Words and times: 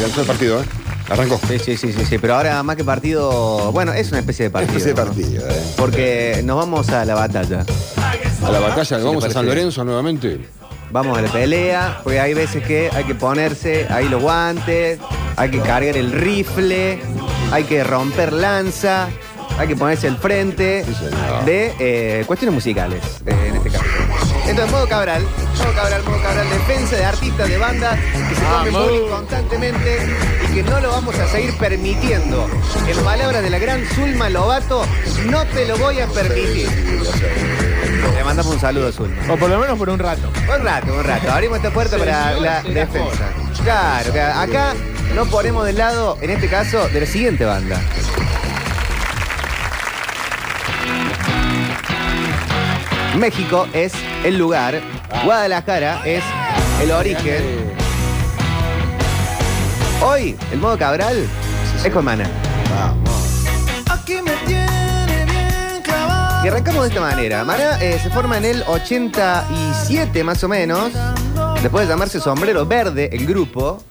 Lanzó 0.00 0.20
el 0.22 0.26
partido, 0.26 0.60
¿eh? 0.60 0.64
Arrancó. 1.08 1.38
Sí, 1.48 1.58
sí, 1.58 1.76
sí, 1.76 1.92
sí, 1.92 2.04
sí, 2.08 2.18
pero 2.18 2.36
ahora 2.36 2.62
más 2.62 2.76
que 2.76 2.84
partido, 2.84 3.72
bueno, 3.72 3.92
es 3.92 4.10
una 4.10 4.20
especie 4.20 4.44
de 4.46 4.50
partido. 4.50 4.78
Especie 4.78 4.94
de 4.94 5.00
¿no? 5.00 5.06
partido, 5.06 5.48
¿eh? 5.48 5.62
Porque 5.76 6.40
nos 6.44 6.56
vamos 6.56 6.88
a 6.90 7.04
la 7.04 7.14
batalla. 7.14 7.64
A 8.44 8.50
la 8.50 8.60
batalla, 8.60 8.98
vamos 8.98 9.24
a 9.24 9.30
San. 9.30 9.46
Lorenzo 9.46 9.84
nuevamente. 9.84 10.40
Vamos 10.90 11.16
a 11.16 11.22
la 11.22 11.32
pelea, 11.32 12.00
porque 12.02 12.20
hay 12.20 12.34
veces 12.34 12.62
que 12.64 12.90
hay 12.92 13.04
que 13.04 13.14
ponerse 13.14 13.86
ahí 13.88 14.08
los 14.08 14.20
guantes, 14.22 14.98
hay 15.36 15.50
que 15.50 15.58
cargar 15.60 15.96
el 15.96 16.12
rifle, 16.12 17.00
hay 17.50 17.64
que 17.64 17.82
romper 17.82 18.32
lanza, 18.32 19.08
hay 19.58 19.68
que 19.68 19.76
ponerse 19.76 20.06
al 20.08 20.18
frente 20.18 20.84
Sí, 20.84 20.92
de 21.46 21.74
eh, 21.78 22.24
cuestiones 22.26 22.54
musicales, 22.54 23.00
eh. 23.24 23.52
Entonces, 24.52 24.70
modo 24.70 24.86
Cabral, 24.86 25.22
modo 25.22 25.72
Cabral, 25.74 26.04
modo 26.04 26.22
Cabral, 26.22 26.50
defensa 26.50 26.96
de 26.96 27.04
artistas 27.06 27.48
de 27.48 27.56
banda 27.56 27.96
que 27.96 28.34
se 28.34 28.42
comen 28.42 28.72
bullying 28.74 29.08
constantemente 29.08 29.98
y 30.44 30.54
que 30.54 30.62
no 30.62 30.78
lo 30.78 30.90
vamos 30.90 31.18
a 31.18 31.26
seguir 31.26 31.56
permitiendo. 31.56 32.46
En 32.86 33.02
palabras 33.02 33.42
de 33.42 33.48
la 33.48 33.58
gran 33.58 33.82
Zulma 33.86 34.28
Lobato, 34.28 34.84
no 35.24 35.42
te 35.46 35.66
lo 35.66 35.78
voy 35.78 36.00
a 36.00 36.06
permitir. 36.06 36.68
Le 38.14 38.24
mandamos 38.24 38.52
un 38.52 38.60
saludo 38.60 38.88
a 38.88 38.92
Zulma. 38.92 39.32
O 39.32 39.38
por 39.38 39.48
lo 39.48 39.58
menos 39.58 39.78
por 39.78 39.88
un 39.88 39.98
rato. 39.98 40.30
Un 40.54 40.62
rato, 40.62 40.92
un 40.92 41.02
rato. 41.02 41.32
Abrimos 41.32 41.56
esta 41.56 41.70
puerta 41.70 41.96
para 41.96 42.34
la 42.34 42.62
defensa. 42.62 43.30
Claro, 43.64 44.12
acá 44.38 44.74
no 45.14 45.24
ponemos 45.30 45.64
del 45.64 45.78
lado, 45.78 46.18
en 46.20 46.28
este 46.28 46.48
caso, 46.48 46.90
de 46.90 47.00
la 47.00 47.06
siguiente 47.06 47.46
banda. 47.46 47.80
México 53.16 53.66
es 53.74 53.92
el 54.24 54.38
lugar, 54.38 54.80
Guadalajara 55.24 56.02
es 56.06 56.24
el 56.82 56.90
origen. 56.92 57.42
Hoy, 60.02 60.36
el 60.50 60.58
modo 60.58 60.78
Cabral 60.78 61.26
es 61.84 61.92
con 61.92 62.06
Mana. 62.06 62.28
Vamos. 62.70 63.44
Aquí 63.90 64.14
me 64.22 64.32
tiene 64.46 65.24
bien 65.26 65.82
clavado. 65.82 66.44
Y 66.44 66.48
arrancamos 66.48 66.82
de 66.84 66.88
esta 66.88 67.00
manera. 67.02 67.44
Maná 67.44 67.82
eh, 67.82 68.00
se 68.02 68.08
forma 68.08 68.38
en 68.38 68.46
el 68.46 68.64
87 68.66 70.24
más 70.24 70.42
o 70.42 70.48
menos. 70.48 70.90
Después 71.62 71.86
de 71.86 71.92
llamarse 71.92 72.18
Sombrero 72.18 72.64
Verde, 72.64 73.10
el 73.12 73.26
grupo. 73.26 73.84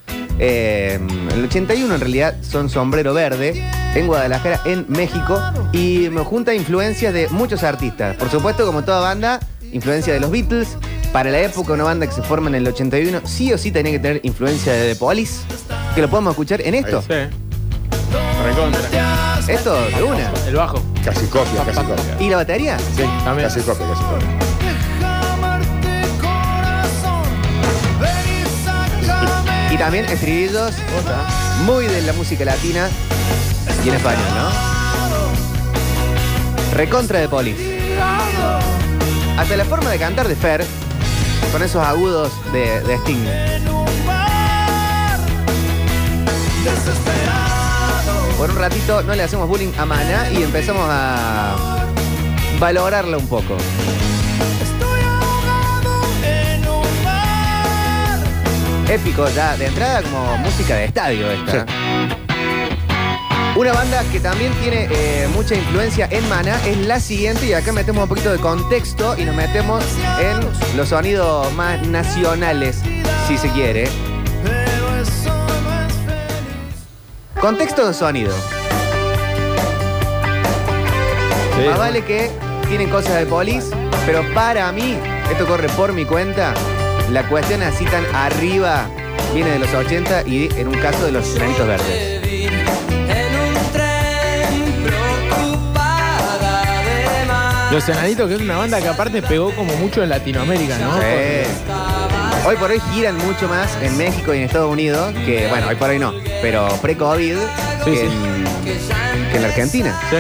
Eh, 0.44 1.00
el 1.36 1.46
81 1.46 1.94
en 1.94 2.02
realidad 2.02 2.36
son 2.42 2.68
Sombrero 2.68 3.14
Verde 3.14 3.64
en 3.94 4.08
Guadalajara, 4.08 4.60
en 4.66 4.86
México. 4.90 5.40
Y 5.72 6.10
me 6.12 6.22
junta 6.22 6.56
influencias 6.56 7.14
de 7.14 7.30
muchos 7.30 7.64
artistas. 7.64 8.16
Por 8.18 8.30
supuesto, 8.32 8.66
como 8.66 8.84
toda 8.84 9.02
banda, 9.02 9.40
influencia 9.72 10.14
de 10.14 10.20
los 10.20 10.32
Beatles. 10.32 10.78
Para 11.14 11.30
la 11.30 11.42
época, 11.42 11.74
una 11.74 11.84
banda 11.84 12.08
que 12.08 12.14
se 12.14 12.24
forma 12.24 12.50
en 12.50 12.56
el 12.56 12.68
81, 12.68 13.22
sí 13.26 13.54
o 13.54 13.58
sí 13.58 13.72
tenía 13.72 13.92
que 13.92 14.00
tener 14.00 14.22
influencia 14.24 14.74
de 14.74 14.94
The 14.94 15.00
Police. 15.00 15.44
Que 15.94 16.02
lo 16.02 16.10
podemos 16.10 16.32
escuchar 16.32 16.62
en 16.62 16.74
esto. 16.74 17.02
Sí. 17.02 17.14
Recontra. 18.44 19.40
Esto 19.48 19.76
de 19.96 20.04
una. 20.04 20.32
El 20.48 20.56
bajo. 20.56 20.82
Casi 21.04 21.28
copia, 21.28 21.64
casi 21.66 21.86
copia. 21.86 22.18
¿Y 22.20 22.30
la 22.30 22.38
batería? 22.38 22.80
Sí, 22.80 23.04
también. 23.24 23.48
Casi 23.48 23.62
copia, 23.62 23.86
casi 23.88 24.04
copia. 24.04 24.51
También 29.82 30.06
estribillos 30.06 30.76
muy 31.66 31.88
de 31.88 32.04
la 32.04 32.14
música 32.14 32.46
latina 32.46 32.88
y 33.84 33.90
en 33.90 33.96
español, 33.96 34.28
¿no? 34.36 34.52
Recontra 36.76 37.20
de 37.20 37.28
Polis. 37.28 37.58
Hasta 39.40 39.58
la 39.58 39.66
forma 39.66 39.90
de 39.90 39.98
cantar 39.98 40.28
de 40.28 40.36
Fer, 40.36 40.64
con 41.52 41.64
esos 41.64 41.84
agudos 41.84 42.32
de, 42.54 42.96
Sting. 42.98 43.26
Por 48.38 48.52
un 48.52 48.58
ratito 48.58 49.02
no 49.02 49.16
le 49.16 49.24
hacemos 49.24 49.48
bullying 49.48 49.72
a 49.80 49.86
Mana 49.88 50.30
y 50.30 50.44
empezamos 50.44 50.86
a 50.88 51.56
valorarla 52.60 53.18
un 53.18 53.28
poco. 53.28 53.58
Épico 58.92 59.26
ya, 59.30 59.56
de 59.56 59.68
entrada 59.68 60.02
como 60.02 60.38
música 60.40 60.76
de 60.76 60.84
estadio 60.84 61.32
esta. 61.32 61.66
Una 63.56 63.72
banda 63.72 64.04
que 64.12 64.20
también 64.20 64.52
tiene 64.56 64.90
eh, 64.92 65.30
mucha 65.34 65.56
influencia 65.56 66.10
en 66.12 66.28
Mana 66.28 66.60
es 66.66 66.76
la 66.76 67.00
siguiente 67.00 67.46
y 67.46 67.54
acá 67.54 67.72
metemos 67.72 68.04
un 68.04 68.10
poquito 68.10 68.34
de 68.34 68.40
contexto 68.40 69.18
y 69.18 69.24
nos 69.24 69.34
metemos 69.34 69.82
en 70.20 70.42
los 70.76 70.90
sonidos 70.90 71.54
más 71.54 71.82
nacionales, 71.88 72.82
si 73.30 73.38
se 73.38 73.48
quiere. 73.52 73.88
Contexto 77.40 77.88
de 77.88 77.94
sonido. 77.94 78.36
Sí, 81.56 81.66
Más 81.66 81.78
vale 81.78 82.04
que 82.04 82.30
tienen 82.68 82.90
cosas 82.90 83.16
de 83.20 83.26
polis, 83.26 83.70
pero 84.06 84.22
para 84.34 84.70
mí, 84.74 84.98
esto 85.32 85.46
corre 85.46 85.70
por 85.70 85.94
mi 85.94 86.04
cuenta, 86.04 86.54
la 87.10 87.28
cuestión 87.28 87.62
así 87.64 87.86
tan 87.86 88.06
arriba 88.16 88.88
viene 89.34 89.52
de 89.52 89.60
los 89.60 89.74
80 89.74 90.24
y 90.28 90.50
en 90.58 90.68
un 90.68 90.76
caso 90.76 91.06
de 91.06 91.12
los 91.12 91.34
granitos 91.36 91.68
verdes. 91.68 92.22
Los 97.72 97.88
Enanitos, 97.88 98.28
que 98.28 98.36
es 98.36 98.42
una 98.42 98.58
banda 98.58 98.82
que 98.82 98.90
aparte 98.90 99.22
pegó 99.22 99.52
como 99.56 99.74
mucho 99.78 100.04
en 100.04 100.10
Latinoamérica, 100.10 100.78
¿no? 100.78 100.94
Sí. 100.98 102.46
Hoy 102.46 102.58
por 102.58 102.70
hoy 102.70 102.82
giran 102.94 103.18
mucho 103.18 103.48
más 103.48 103.70
en 103.82 103.98
México 103.98 104.34
y 104.34 104.40
en 104.40 104.44
Estados 104.44 104.70
Unidos, 104.70 105.14
que 105.26 105.48
bueno, 105.48 105.68
hoy 105.70 105.76
por 105.76 105.90
hoy 105.90 106.00
no, 106.00 106.14
pero 106.42 106.68
pre-COVID 106.82 107.38
Sí, 107.86 107.92
que, 107.92 107.98
sí. 107.98 108.04
en, 108.06 109.30
que 109.30 109.36
en 109.38 109.42
la 109.42 109.48
Argentina. 109.48 110.00
Sí. 110.10 110.18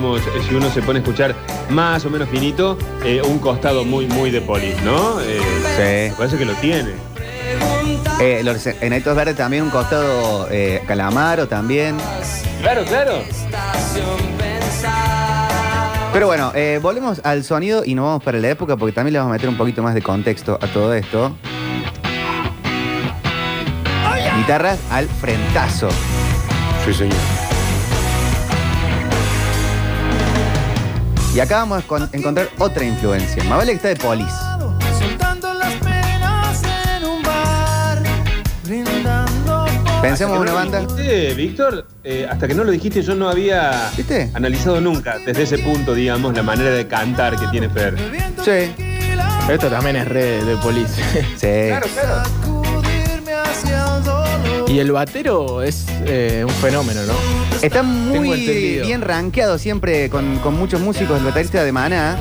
Digamos, 0.00 0.22
si 0.48 0.54
uno 0.54 0.70
se 0.70 0.80
pone 0.80 0.98
a 0.98 1.02
escuchar 1.02 1.34
más 1.68 2.04
o 2.06 2.10
menos 2.10 2.28
finito, 2.28 2.78
eh, 3.04 3.20
un 3.22 3.38
costado 3.38 3.84
muy, 3.84 4.06
muy 4.06 4.30
de 4.30 4.40
polis, 4.40 4.74
¿no? 4.82 5.20
Eh, 5.20 6.08
Me 6.10 6.16
parece 6.16 6.38
que 6.38 6.44
lo 6.46 6.54
tiene. 6.54 6.92
Eh, 8.20 8.40
los 8.42 8.66
enanitos 8.66 9.14
verdes 9.14 9.36
también 9.36 9.62
un 9.64 9.70
costado 9.70 10.48
eh, 10.50 10.82
calamaro 10.86 11.48
también. 11.48 11.96
Claro, 12.62 12.84
claro. 12.84 13.22
Pero 16.12 16.26
bueno, 16.26 16.50
eh, 16.54 16.80
volvemos 16.82 17.20
al 17.22 17.44
sonido 17.44 17.82
y 17.84 17.94
nos 17.94 18.06
vamos 18.06 18.22
para 18.24 18.38
la 18.38 18.48
época 18.48 18.76
porque 18.76 18.92
también 18.92 19.12
le 19.12 19.18
vamos 19.18 19.32
a 19.32 19.34
meter 19.34 19.48
un 19.48 19.56
poquito 19.56 19.82
más 19.82 19.94
de 19.94 20.02
contexto 20.02 20.58
a 20.60 20.66
todo 20.66 20.94
esto. 20.94 21.36
Guitarras 24.38 24.78
al 24.90 25.06
frentazo. 25.06 25.88
Sí, 26.84 26.94
señor. 26.94 27.39
Y 31.34 31.40
acá 31.40 31.58
vamos 31.58 31.84
a 31.84 31.86
con- 31.86 32.08
encontrar 32.12 32.48
otra 32.58 32.84
influencia. 32.84 33.42
Que 33.42 33.72
está 33.72 33.88
de 33.88 33.96
polis. 33.96 34.32
Soltando 34.98 35.54
las 35.54 35.72
penas 35.74 36.62
en 36.96 37.04
un 37.04 37.22
bar. 37.22 38.02
Brindando 38.64 39.66
por 39.84 40.00
Pensemos 40.02 40.36
en 40.36 40.42
una 40.42 40.52
banda. 40.52 40.80
dijiste, 40.80 41.34
Víctor, 41.34 41.86
eh, 42.02 42.26
hasta 42.28 42.48
que 42.48 42.54
no 42.54 42.64
lo 42.64 42.72
dijiste 42.72 43.02
yo 43.02 43.14
no 43.14 43.28
había 43.28 43.90
¿Viste? 43.96 44.30
analizado 44.34 44.80
nunca 44.80 45.18
desde 45.24 45.42
ese 45.44 45.58
punto, 45.58 45.94
digamos, 45.94 46.34
la 46.34 46.42
manera 46.42 46.70
de 46.70 46.86
cantar 46.88 47.36
que 47.38 47.46
tiene 47.48 47.68
Fer. 47.68 47.96
Sí. 48.44 48.72
Pero 49.46 49.54
esto 49.54 49.68
también 49.68 49.96
es 49.96 50.08
re 50.08 50.44
de 50.44 50.56
policía. 50.56 51.04
Sí. 51.36 51.46
claro. 51.68 51.86
Dolor. 52.46 52.59
Y 54.70 54.78
el 54.78 54.92
batero 54.92 55.62
es 55.62 55.84
eh, 56.06 56.44
un 56.46 56.54
fenómeno, 56.54 57.00
¿no? 57.04 57.14
Está 57.60 57.82
muy 57.82 58.32
entendido. 58.32 58.86
bien 58.86 59.00
rankeado 59.00 59.58
siempre 59.58 60.08
con, 60.08 60.38
con 60.38 60.56
muchos 60.56 60.80
músicos, 60.80 61.18
el 61.18 61.24
baterista 61.24 61.64
de 61.64 61.72
Maná, 61.72 62.16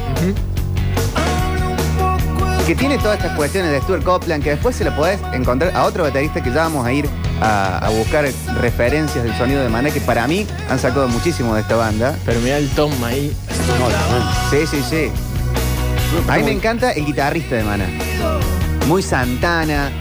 que 2.66 2.74
tiene 2.76 2.98
todas 2.98 3.18
estas 3.18 3.36
cuestiones 3.38 3.72
de 3.72 3.80
Stuart 3.82 4.04
Copeland, 4.04 4.44
que 4.44 4.50
después 4.52 4.76
se 4.76 4.84
lo 4.84 4.96
podés 4.96 5.20
encontrar 5.32 5.76
a 5.76 5.86
otro 5.86 6.04
baterista 6.04 6.42
que 6.42 6.50
ya 6.50 6.64
vamos 6.64 6.88
a 6.88 6.92
ir 6.92 7.08
a, 7.40 7.86
a 7.86 7.90
buscar 7.92 8.28
referencias 8.60 9.24
del 9.24 9.36
sonido 9.38 9.62
de 9.62 9.70
Maná, 9.70 9.92
que 9.92 10.02
para 10.02 10.28
mí 10.28 10.48
han 10.70 10.80
sacado 10.80 11.08
muchísimo 11.08 11.54
de 11.54 11.62
esta 11.62 11.76
banda. 11.76 12.18
Pero 12.26 12.40
mira 12.42 12.58
el 12.58 12.68
tom 12.70 12.92
ahí. 13.04 13.32
No. 13.80 14.50
Sí, 14.50 14.66
sí, 14.66 14.82
sí. 14.90 15.12
A 16.28 16.38
mí 16.38 16.44
me 16.44 16.52
encanta 16.52 16.92
el 16.94 17.06
guitarrista 17.06 17.56
de 17.58 17.64
Maná. 17.64 17.86
muy 18.88 19.04
Santana, 19.04 19.92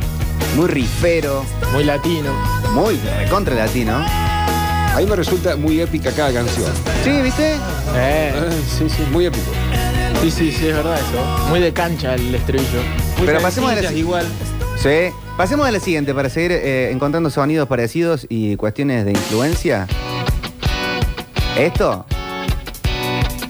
muy 0.57 0.67
rifero, 0.69 1.45
Muy 1.73 1.85
latino. 1.85 2.33
muy 2.75 2.97
recontra 3.19 3.55
latino. 3.55 3.97
A 3.97 4.97
mí 4.99 5.07
me 5.07 5.17
resulta 5.17 5.57
muy 5.57 5.81
épica 5.81 6.11
cada 6.13 6.33
canción. 6.33 6.71
Sí, 7.05 7.11
¿viste? 7.23 7.55
Eh, 7.95 8.33
Ah, 8.35 8.51
Sí, 8.79 8.89
sí, 8.89 9.03
muy 9.13 9.27
épico. 9.27 9.51
sí, 10.23 10.31
sí, 10.31 10.51
sí, 10.53 10.67
es 10.69 10.75
verdad 10.75 10.97
eso. 10.99 11.49
Muy 11.49 11.61
de 11.61 11.73
cancha 11.73 12.15
el 12.15 12.35
estribillo. 12.35 12.81
Muy 13.19 13.27
Pero 13.27 13.41
pasemos 13.41 13.71
a 13.71 13.75
la 13.81 13.93
igual. 13.93 14.27
Sí. 14.83 15.11
Pasemos 15.37 15.67
a 15.69 15.71
la 15.71 15.79
siguiente 15.79 16.15
para 16.15 16.29
seguir 16.31 16.51
eh, 16.53 16.91
encontrando 16.91 17.31
sonidos 17.31 17.69
parecidos 17.69 18.27
y 18.29 18.57
cuestiones 18.57 19.05
de 19.05 19.13
influencia. 19.13 19.87
Esto 21.57 22.05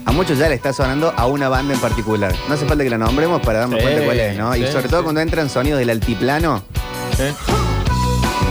a 0.04 0.12
muchos 0.12 0.38
ya 0.38 0.48
le 0.48 0.54
está 0.54 0.72
sonando 0.72 1.12
a 1.16 1.26
una 1.26 1.48
banda 1.50 1.74
en 1.74 1.80
particular. 1.80 2.34
No 2.48 2.54
hace 2.54 2.64
falta 2.66 2.82
que 2.82 2.90
la 2.90 2.96
nombremos 2.98 3.40
para 3.42 3.60
darnos 3.60 3.78
Sí, 3.78 3.82
cuenta 3.84 4.04
cuál 4.04 4.20
es, 4.20 4.36
¿no? 4.38 4.56
y 4.56 4.66
sobre 4.66 4.88
todo 4.88 5.00
sí. 5.00 5.04
cuando 5.04 5.20
entran 5.20 5.48
sonidos 5.50 5.78
del 5.78 5.90
altiplano. 5.90 6.62
¿Eh? 7.20 7.34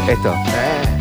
Esto. 0.09 0.33
Eh. 0.33 0.97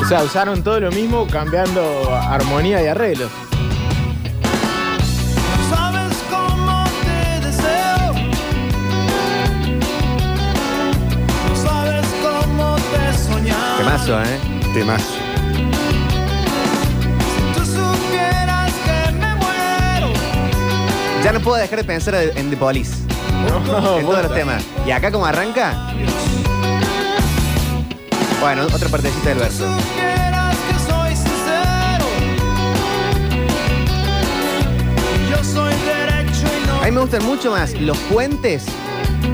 O 0.00 0.08
sea, 0.08 0.22
usaron 0.22 0.62
todo 0.62 0.78
lo 0.78 0.92
mismo 0.92 1.26
cambiando 1.26 2.14
armonía 2.14 2.80
y 2.82 2.86
arreglos. 2.86 3.30
Sabes 5.68 6.16
cómo 6.30 6.84
te 7.02 7.46
deseo. 7.46 8.14
Sabes 11.56 12.06
cómo 12.22 12.76
te 12.76 13.18
soñaba. 13.18 13.78
Temazo, 13.78 14.22
¿eh? 14.22 14.38
Temazo. 14.72 15.14
Ya 21.22 21.32
no 21.32 21.40
puedo 21.40 21.56
dejar 21.56 21.78
de 21.78 21.84
pensar 21.84 22.14
en 22.14 22.50
The 22.50 22.56
Police. 22.56 22.92
No, 23.48 23.98
en 23.98 24.06
todos 24.06 24.22
los 24.22 24.34
temas. 24.34 24.64
¿Y 24.86 24.90
acá 24.90 25.10
como 25.10 25.26
arranca? 25.26 25.92
Bueno, 28.40 28.64
otra 28.72 28.88
partecita 28.88 29.30
del 29.30 29.38
verso. 29.38 29.66
A 36.80 36.84
mí 36.84 36.92
me 36.92 37.00
gustan 37.00 37.24
mucho 37.24 37.50
más 37.50 37.72
los 37.80 37.98
puentes 37.98 38.64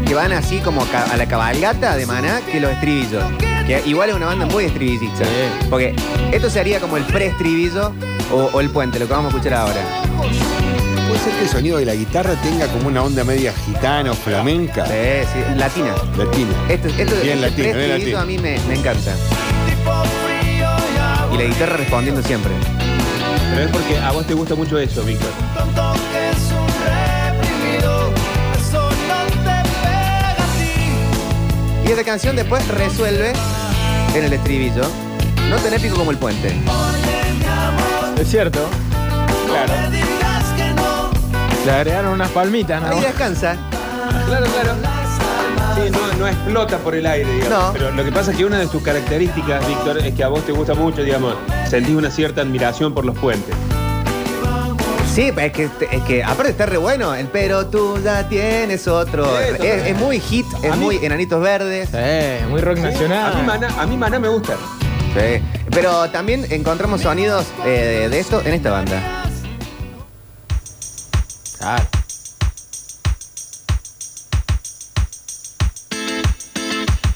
que 0.06 0.14
van 0.14 0.32
así 0.32 0.58
como 0.60 0.82
a 0.82 1.16
la 1.16 1.26
cabalgata 1.26 1.96
de 1.96 2.06
Maná 2.06 2.40
que 2.50 2.60
los 2.60 2.70
estribillos. 2.72 3.24
Que 3.66 3.82
igual 3.84 4.08
es 4.10 4.16
una 4.16 4.26
banda 4.26 4.46
muy 4.46 4.64
estribillista. 4.64 5.24
Porque 5.68 5.94
esto 6.32 6.48
sería 6.48 6.80
como 6.80 6.96
el 6.96 7.04
pre-estribillo 7.04 7.92
o, 8.32 8.50
o 8.54 8.60
el 8.60 8.70
puente, 8.70 8.98
lo 8.98 9.06
que 9.06 9.12
vamos 9.12 9.32
a 9.32 9.36
escuchar 9.36 9.58
ahora. 9.58 9.80
Ser 11.24 11.32
que 11.34 11.42
el 11.42 11.48
sonido 11.48 11.78
de 11.78 11.84
la 11.84 11.94
guitarra 11.94 12.34
tenga 12.42 12.66
como 12.66 12.88
una 12.88 13.02
onda 13.02 13.22
media 13.22 13.52
gitana 13.64 14.10
o 14.10 14.14
flamenca. 14.14 14.84
Sí, 14.86 14.92
sí, 15.32 15.54
latina. 15.56 15.94
Latina. 16.18 16.50
Esto, 16.68 16.88
esto 16.88 17.14
Bien 17.22 17.38
este 17.44 17.50
latino, 17.50 17.74
bien 17.78 17.88
latino. 17.90 18.18
a 18.18 18.24
mí 18.24 18.38
me, 18.38 18.58
me 18.66 18.74
encanta. 18.74 19.14
y 21.32 21.36
la 21.38 21.44
guitarra 21.44 21.76
respondiendo 21.76 22.22
siempre. 22.22 22.52
Pero 23.50 23.64
es 23.66 23.70
porque 23.70 23.98
a 23.98 24.10
vos 24.10 24.26
te 24.26 24.34
gusta 24.34 24.54
mucho 24.56 24.78
eso, 24.78 25.04
Víctor. 25.04 25.30
Y 31.86 31.90
esta 31.90 32.04
canción 32.04 32.36
después 32.36 32.66
resuelve 32.68 33.32
en 34.14 34.24
el 34.24 34.32
estribillo. 34.32 34.82
No 35.50 35.56
tan 35.56 35.74
épico 35.74 35.96
como 35.96 36.10
el 36.10 36.18
puente. 36.18 36.54
Es 38.18 38.28
cierto. 38.28 38.68
Claro. 39.46 39.72
Le 41.64 41.70
agregaron 41.72 42.12
unas 42.14 42.30
palmitas, 42.30 42.82
¿no? 42.82 42.88
Ahí 42.88 43.00
descansa. 43.00 43.56
Claro, 44.26 44.46
claro. 44.46 44.72
Sí, 45.76 45.90
no, 45.90 46.18
no 46.18 46.26
explota 46.28 46.78
por 46.78 46.94
el 46.94 47.06
aire, 47.06 47.32
digamos. 47.34 47.50
No. 47.66 47.72
Pero 47.72 47.90
lo 47.92 48.04
que 48.04 48.12
pasa 48.12 48.30
es 48.32 48.36
que 48.36 48.44
una 48.44 48.58
de 48.58 48.66
tus 48.66 48.82
características, 48.82 49.66
Víctor, 49.66 49.98
es 49.98 50.14
que 50.14 50.24
a 50.24 50.28
vos 50.28 50.44
te 50.44 50.52
gusta 50.52 50.74
mucho, 50.74 51.02
digamos, 51.02 51.34
sentís 51.68 51.94
una 51.94 52.10
cierta 52.10 52.40
admiración 52.42 52.92
por 52.92 53.04
los 53.04 53.16
puentes. 53.16 53.54
Sí, 55.14 55.30
es 55.36 55.52
que, 55.52 55.68
es 55.90 56.02
que 56.04 56.24
aparte 56.24 56.50
está 56.50 56.64
re 56.66 56.78
bueno. 56.78 57.14
El 57.14 57.26
pero 57.26 57.66
tú 57.66 57.98
ya 58.02 58.26
tienes 58.28 58.88
otro. 58.88 59.26
Sí, 59.26 59.66
Es, 59.66 59.86
es 59.88 59.96
muy 59.98 60.18
hit, 60.20 60.46
es 60.62 60.72
A 60.72 60.76
mí- 60.76 60.84
muy 60.84 60.96
enanitos 61.04 61.40
verdes. 61.40 61.90
Eh, 61.92 62.40
muy 62.48 62.60
rock 62.60 62.78
nacional. 62.78 63.32
A 63.32 63.36
mí, 63.38 63.46
Maná, 63.46 63.68
a 63.78 63.86
mí 63.86 63.96
Maná 63.96 64.18
me 64.18 64.28
gusta. 64.28 64.54
Sí. 65.14 65.42
Pero 65.70 66.08
también 66.10 66.46
encontramos 66.50 67.02
sonidos 67.02 67.46
eh, 67.66 68.08
de 68.10 68.18
esto 68.18 68.40
en 68.44 68.54
esta 68.54 68.70
banda. 68.70 69.21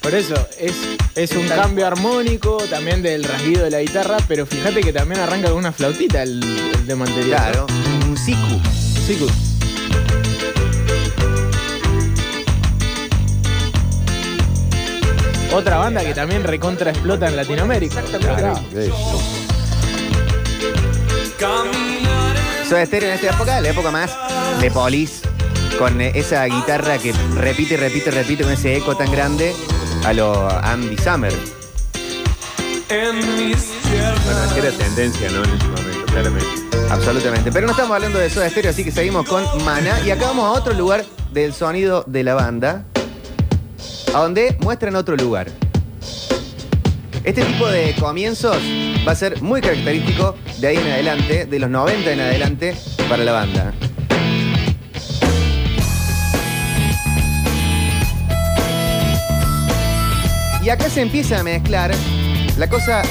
Por 0.00 0.14
eso, 0.14 0.34
es, 0.58 0.72
es 1.16 1.32
un 1.32 1.48
cambio 1.48 1.84
armónico 1.86 2.58
también 2.70 3.02
del 3.02 3.24
rasguido 3.24 3.64
de 3.64 3.70
la 3.72 3.80
guitarra, 3.80 4.18
pero 4.28 4.46
fíjate 4.46 4.80
que 4.80 4.92
también 4.92 5.20
arranca 5.20 5.48
con 5.48 5.58
una 5.58 5.72
flautita 5.72 6.22
el, 6.22 6.40
el 6.74 6.86
tema 6.86 7.06
anterior. 7.06 7.36
Claro. 7.36 7.66
Un 8.08 8.16
siku. 8.16 8.60
Sí, 9.04 9.14
cu- 9.16 9.28
Otra 15.52 15.78
banda 15.78 16.04
que 16.04 16.12
también 16.12 16.44
recontra 16.44 16.90
explota 16.90 17.28
en 17.28 17.36
Latinoamérica. 17.36 18.02
Claro. 18.02 18.60
Soda 22.68 22.84
Stereo 22.84 23.10
en 23.10 23.14
esta 23.14 23.30
época, 23.30 23.60
la 23.60 23.68
época 23.68 23.92
más 23.92 24.10
de 24.60 24.72
Police, 24.72 25.22
con 25.78 26.00
eh, 26.00 26.10
esa 26.16 26.44
guitarra 26.46 26.98
que 26.98 27.12
repite, 27.36 27.76
repite, 27.76 28.10
repite 28.10 28.42
con 28.42 28.52
ese 28.52 28.76
eco 28.76 28.96
tan 28.96 29.10
grande 29.12 29.54
a 30.04 30.12
lo 30.12 30.48
Andy 30.48 30.96
Summer. 30.96 31.32
Bueno, 32.88 34.54
era 34.56 34.70
tendencia, 34.72 35.30
¿no? 35.30 35.44
En 35.44 35.50
ese 35.50 35.68
momento, 35.68 36.06
claramente. 36.06 36.46
Absolutamente. 36.90 37.52
Pero 37.52 37.66
no 37.66 37.72
estamos 37.72 37.94
hablando 37.94 38.18
de 38.18 38.28
Soda 38.30 38.50
Stereo, 38.50 38.72
así 38.72 38.82
que 38.82 38.90
seguimos 38.90 39.28
con 39.28 39.44
Mana. 39.64 40.00
Y 40.04 40.10
acá 40.10 40.26
vamos 40.26 40.46
a 40.46 40.58
otro 40.58 40.74
lugar 40.74 41.04
del 41.32 41.54
sonido 41.54 42.02
de 42.08 42.24
la 42.24 42.34
banda, 42.34 42.84
a 44.12 44.18
donde 44.18 44.56
muestran 44.60 44.96
otro 44.96 45.14
lugar. 45.16 45.52
Este 47.26 47.44
tipo 47.44 47.66
de 47.66 47.92
comienzos 47.96 48.56
va 49.06 49.10
a 49.10 49.16
ser 49.16 49.42
muy 49.42 49.60
característico 49.60 50.36
de 50.60 50.68
ahí 50.68 50.76
en 50.76 50.86
adelante, 50.86 51.44
de 51.44 51.58
los 51.58 51.68
90 51.68 52.12
en 52.12 52.20
adelante, 52.20 52.76
para 53.08 53.24
la 53.24 53.32
banda. 53.32 53.74
Y 60.62 60.68
acá 60.68 60.88
se 60.88 61.00
empieza 61.00 61.40
a 61.40 61.42
mezclar 61.42 61.92
la 62.58 62.68
cosa 62.68 63.02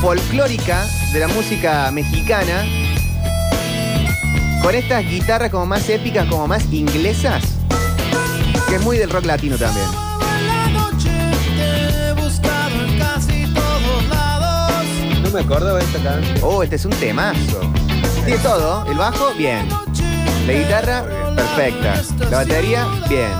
folclórica 0.00 0.86
de 1.12 1.20
la 1.20 1.28
música 1.28 1.90
mexicana 1.90 2.64
con 4.62 4.74
estas 4.74 5.04
guitarras 5.04 5.50
como 5.50 5.66
más 5.66 5.86
épicas, 5.90 6.26
como 6.30 6.48
más 6.48 6.64
inglesas, 6.72 7.44
que 8.70 8.76
es 8.76 8.80
muy 8.80 8.96
del 8.96 9.10
rock 9.10 9.26
latino 9.26 9.58
también. 9.58 10.07
No 15.28 15.34
me 15.34 15.40
acordaba 15.40 15.78
de 15.78 15.84
esta 15.84 16.02
canción. 16.02 16.38
Oh, 16.42 16.62
este 16.62 16.76
es 16.76 16.86
un 16.86 16.92
temazo. 16.92 17.60
Tiene 18.24 18.38
todo, 18.38 18.90
el 18.90 18.96
bajo, 18.96 19.34
bien. 19.34 19.68
La 20.46 20.52
guitarra, 20.54 21.04
perfecta. 21.36 22.02
La 22.30 22.38
batería, 22.38 22.86
bien. 23.10 23.30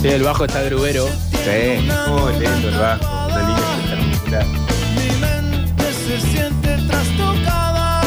Sí, 0.00 0.06
el 0.06 0.22
bajo 0.22 0.44
está 0.44 0.62
grubero. 0.62 1.08
Sí. 1.32 1.84
Muy 2.08 2.32
lindo 2.34 2.68
el 2.68 2.78
bajo, 2.78 3.26
una 3.26 3.38
línea 3.40 3.76
espectacular. 3.82 4.46
Mi 4.94 5.10
mente 5.18 5.92
se 5.92 6.20
siente 6.20 6.78
trastocada. 6.86 8.02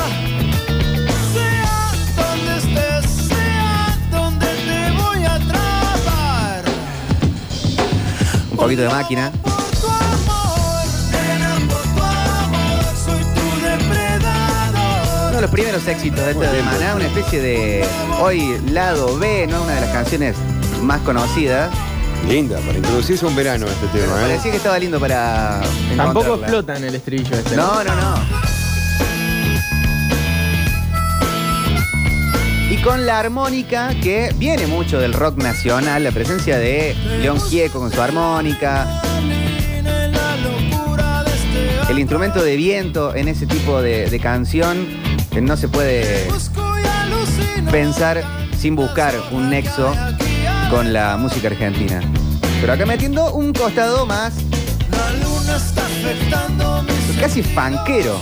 Sea 1.33 1.91
donde 2.15 2.57
estés, 2.57 3.11
sea 3.27 3.97
donde 4.09 4.45
te 4.45 4.91
voy 4.95 5.25
a 5.25 5.35
atrapar. 5.35 6.63
Un 8.51 8.57
poquito 8.57 8.83
de 8.83 8.89
máquina. 8.89 9.29
Los 15.47 15.53
primeros 15.53 15.87
éxitos 15.87 16.25
de 16.25 16.31
esta 16.31 16.51
de 16.51 16.61
Maná, 16.61 16.95
una 16.95 17.05
especie 17.05 17.41
de 17.41 17.85
hoy 18.19 18.59
lado 18.71 19.17
B, 19.17 19.47
¿no? 19.47 19.63
Una 19.63 19.75
de 19.75 19.81
las 19.81 19.91
canciones 19.91 20.35
más 20.81 20.99
conocidas. 21.01 21.71
Linda, 22.27 22.59
para 22.59 22.77
introducirse 22.77 23.25
un 23.25 23.33
verano 23.33 23.65
este 23.65 23.87
Pero 23.93 24.05
tema, 24.05 24.17
¿eh? 24.17 24.21
parecía 24.23 24.51
que 24.51 24.57
estaba 24.57 24.77
lindo 24.77 24.99
para. 24.99 25.61
Tampoco 25.95 26.25
encontrarla. 26.25 26.45
explota 26.47 26.77
en 26.77 26.83
el 26.83 26.95
estribillo 26.95 27.37
este. 27.37 27.55
No, 27.55 27.81
no, 27.81 27.95
no. 27.95 28.15
Y 32.69 32.77
con 32.81 33.05
la 33.05 33.19
armónica 33.19 33.95
que 34.03 34.33
viene 34.35 34.67
mucho 34.67 34.99
del 34.99 35.13
rock 35.13 35.37
nacional, 35.37 36.03
la 36.03 36.11
presencia 36.11 36.57
de 36.57 36.93
León 37.21 37.39
Gieco 37.39 37.79
con 37.79 37.89
su 37.89 38.01
armónica, 38.01 39.01
el 41.89 41.99
instrumento 41.99 42.43
de 42.43 42.57
viento 42.57 43.15
en 43.15 43.29
ese 43.29 43.47
tipo 43.47 43.81
de, 43.81 44.09
de 44.09 44.19
canción, 44.19 45.06
que 45.37 45.41
no 45.41 45.55
se 45.55 45.67
puede 45.67 46.27
pensar 47.69 48.23
sin 48.59 48.75
buscar 48.75 49.13
un 49.31 49.51
nexo 49.51 49.93
con 50.71 50.91
la 50.93 51.15
música 51.15 51.49
argentina. 51.49 52.01
Pero 52.59 52.73
acá 52.73 52.87
metiendo 52.87 53.31
un 53.33 53.53
costado 53.53 54.07
más 54.07 54.33
casi 57.21 57.43
fanquero. 57.43 58.19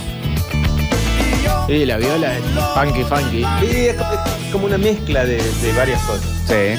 Sí, 1.66 1.86
la 1.86 1.96
viola 1.96 2.36
es 2.36 2.42
funky, 2.74 3.02
funky. 3.04 3.44
Sí, 3.62 3.76
es 3.86 3.96
como- 3.96 4.12
es 4.12 4.52
como 4.52 4.66
una 4.66 4.76
mezcla 4.76 5.24
de, 5.24 5.36
de 5.38 5.72
varias 5.74 6.02
cosas. 6.02 6.26
Sí. 6.46 6.76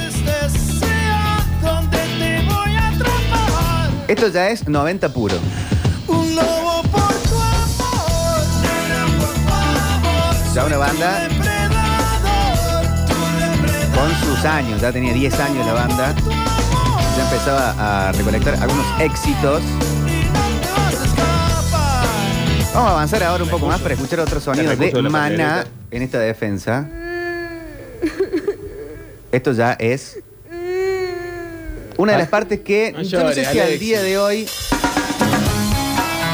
Esto 4.07 4.27
ya 4.27 4.49
es 4.49 4.67
90 4.67 5.09
puro. 5.09 5.35
Una 10.67 10.77
banda 10.77 11.27
con 13.95 14.11
sus 14.19 14.43
años, 14.43 14.81
ya 14.81 14.91
tenía 14.91 15.13
10 15.13 15.39
años 15.39 15.65
la 15.65 15.73
banda. 15.73 16.13
Ya 17.15 17.23
empezaba 17.23 18.07
a 18.07 18.11
recolectar 18.11 18.55
algunos 18.55 18.85
éxitos. 18.99 19.63
Vamos 22.73 22.89
a 22.89 22.91
avanzar 22.91 23.23
ahora 23.23 23.45
un 23.45 23.49
poco 23.49 23.65
más 23.65 23.79
para 23.79 23.93
escuchar 23.93 24.19
otros 24.19 24.43
sonidos 24.43 24.77
de 24.77 24.91
de 24.91 25.09
pandereta. 25.09 25.67
en 25.89 26.01
esta 26.01 26.19
defensa. 26.19 26.85
Esto 29.31 29.53
ya 29.53 29.71
es 29.79 30.19
una 31.95 32.11
de 32.11 32.17
las 32.17 32.27
partes 32.27 32.59
que 32.59 32.93
yo 33.03 33.23
no 33.23 33.31
sé 33.31 33.45
si 33.45 33.59
al 33.59 33.79
día 33.79 34.03
de 34.03 34.17
hoy 34.17 34.49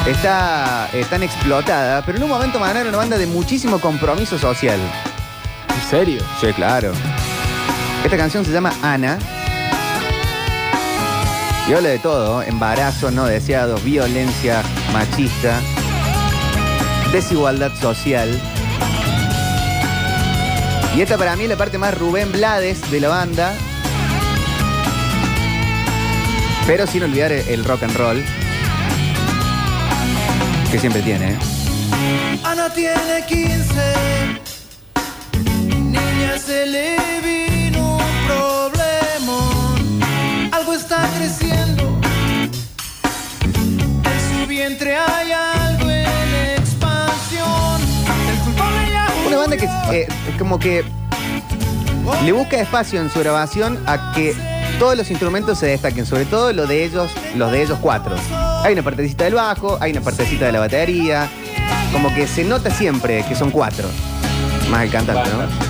está 0.06 0.88
eh, 0.92 1.04
tan 1.08 1.22
explotada, 1.22 2.04
pero 2.04 2.18
en 2.18 2.24
un 2.24 2.30
momento 2.30 2.58
Maná 2.58 2.80
era 2.80 2.88
una 2.88 2.98
banda 2.98 3.16
de 3.16 3.26
muchísimo 3.26 3.78
compromiso 3.78 4.38
social. 4.38 4.78
¿En 5.68 5.90
serio? 5.90 6.22
Sí, 6.40 6.52
claro. 6.52 6.92
Esta 8.04 8.16
canción 8.16 8.44
se 8.44 8.52
llama 8.52 8.72
Ana. 8.82 9.18
Y 11.66 11.72
habla 11.72 11.88
de 11.88 11.98
todo, 11.98 12.42
embarazo 12.42 13.10
no 13.10 13.24
deseado, 13.24 13.76
violencia 13.78 14.62
machista, 14.92 15.60
desigualdad 17.10 17.72
social. 17.80 18.38
Y 20.94 21.00
esta 21.00 21.16
para 21.16 21.34
mí 21.36 21.44
es 21.44 21.48
la 21.48 21.56
parte 21.56 21.78
más 21.78 21.96
Rubén 21.96 22.30
Blades 22.30 22.90
de 22.90 23.00
la 23.00 23.08
banda. 23.08 23.54
Pero 26.66 26.86
sin 26.86 27.02
olvidar 27.02 27.32
el, 27.32 27.48
el 27.48 27.64
rock 27.64 27.84
and 27.84 27.96
roll. 27.96 28.43
Que 30.74 30.80
siempre 30.80 31.02
tiene. 31.02 31.30
¿eh? 31.30 31.38
Ana 32.42 32.68
tiene 32.68 33.24
15. 33.28 33.74
Niña 35.84 36.36
se 36.36 36.66
le 36.66 36.96
vino 37.22 37.92
un 37.92 38.02
problema. 38.26 39.76
Algo 40.50 40.74
está 40.74 41.08
creciendo. 41.16 41.84
En 44.02 44.40
su 44.40 44.48
vientre 44.48 44.96
hay 44.96 45.30
algo 45.30 45.88
en 45.88 46.58
expansión. 46.58 47.80
El 48.28 48.38
culpable 48.42 48.90
ya 48.90 49.06
Una 49.28 49.36
banda 49.36 49.56
que 49.56 49.66
eh, 49.92 50.08
como 50.40 50.58
que 50.58 50.84
le 52.24 52.32
busca 52.32 52.58
espacio 52.58 53.00
en 53.00 53.10
su 53.10 53.20
grabación 53.20 53.80
a 53.86 54.10
que 54.12 54.34
todos 54.80 54.96
los 54.96 55.08
instrumentos 55.08 55.56
se 55.56 55.66
destaquen, 55.66 56.04
sobre 56.04 56.24
todo 56.24 56.52
los 56.52 56.68
de 56.68 56.84
ellos, 56.84 57.12
los 57.36 57.52
de 57.52 57.62
ellos 57.62 57.78
cuatro. 57.80 58.16
Hay 58.64 58.72
una 58.72 58.82
partecita 58.82 59.24
del 59.24 59.34
bajo, 59.34 59.76
hay 59.78 59.92
una 59.92 60.00
partecita 60.00 60.46
de 60.46 60.52
la 60.52 60.60
batería, 60.60 61.28
como 61.92 62.12
que 62.14 62.26
se 62.26 62.44
nota 62.44 62.70
siempre 62.70 63.22
que 63.28 63.34
son 63.34 63.50
cuatro. 63.50 63.86
Más 64.70 64.84
el 64.84 64.90
cantante, 64.90 65.28
¿no? 65.28 65.63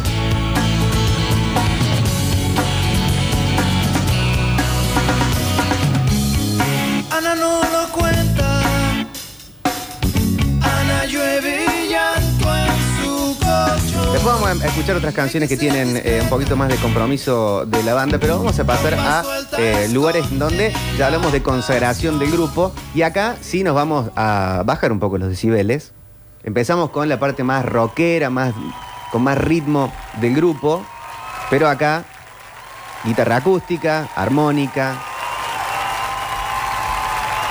Escuchar 14.62 14.96
otras 14.96 15.14
canciones 15.14 15.48
que 15.48 15.56
tienen 15.56 16.00
eh, 16.04 16.20
un 16.22 16.28
poquito 16.28 16.56
más 16.56 16.68
de 16.68 16.76
compromiso 16.76 17.64
de 17.66 17.82
la 17.82 17.94
banda, 17.94 18.18
pero 18.18 18.38
vamos 18.38 18.58
a 18.58 18.64
pasar 18.64 18.94
a 18.94 19.22
eh, 19.58 19.88
lugares 19.92 20.26
donde 20.38 20.72
ya 20.98 21.06
hablamos 21.06 21.32
de 21.32 21.42
consagración 21.42 22.18
del 22.18 22.30
grupo 22.30 22.72
y 22.94 23.02
acá 23.02 23.36
sí 23.40 23.64
nos 23.64 23.74
vamos 23.74 24.10
a 24.16 24.62
bajar 24.64 24.92
un 24.92 25.00
poco 25.00 25.18
los 25.18 25.28
decibeles. 25.28 25.92
Empezamos 26.42 26.90
con 26.90 27.08
la 27.08 27.18
parte 27.18 27.42
más 27.42 27.64
rockera, 27.64 28.30
más, 28.30 28.54
con 29.10 29.22
más 29.22 29.38
ritmo 29.38 29.92
del 30.20 30.34
grupo, 30.34 30.84
pero 31.50 31.68
acá 31.68 32.04
guitarra 33.04 33.36
acústica, 33.36 34.08
armónica, 34.14 34.94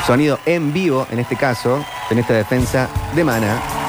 sonido 0.05 0.39
en 0.45 0.74
vivo 0.74 1.07
en 1.12 1.19
este 1.19 1.36
caso, 1.36 1.83
en 2.10 2.19
esta 2.19 2.33
defensa 2.33 2.88
de 3.15 3.24
Mana. 3.24 3.83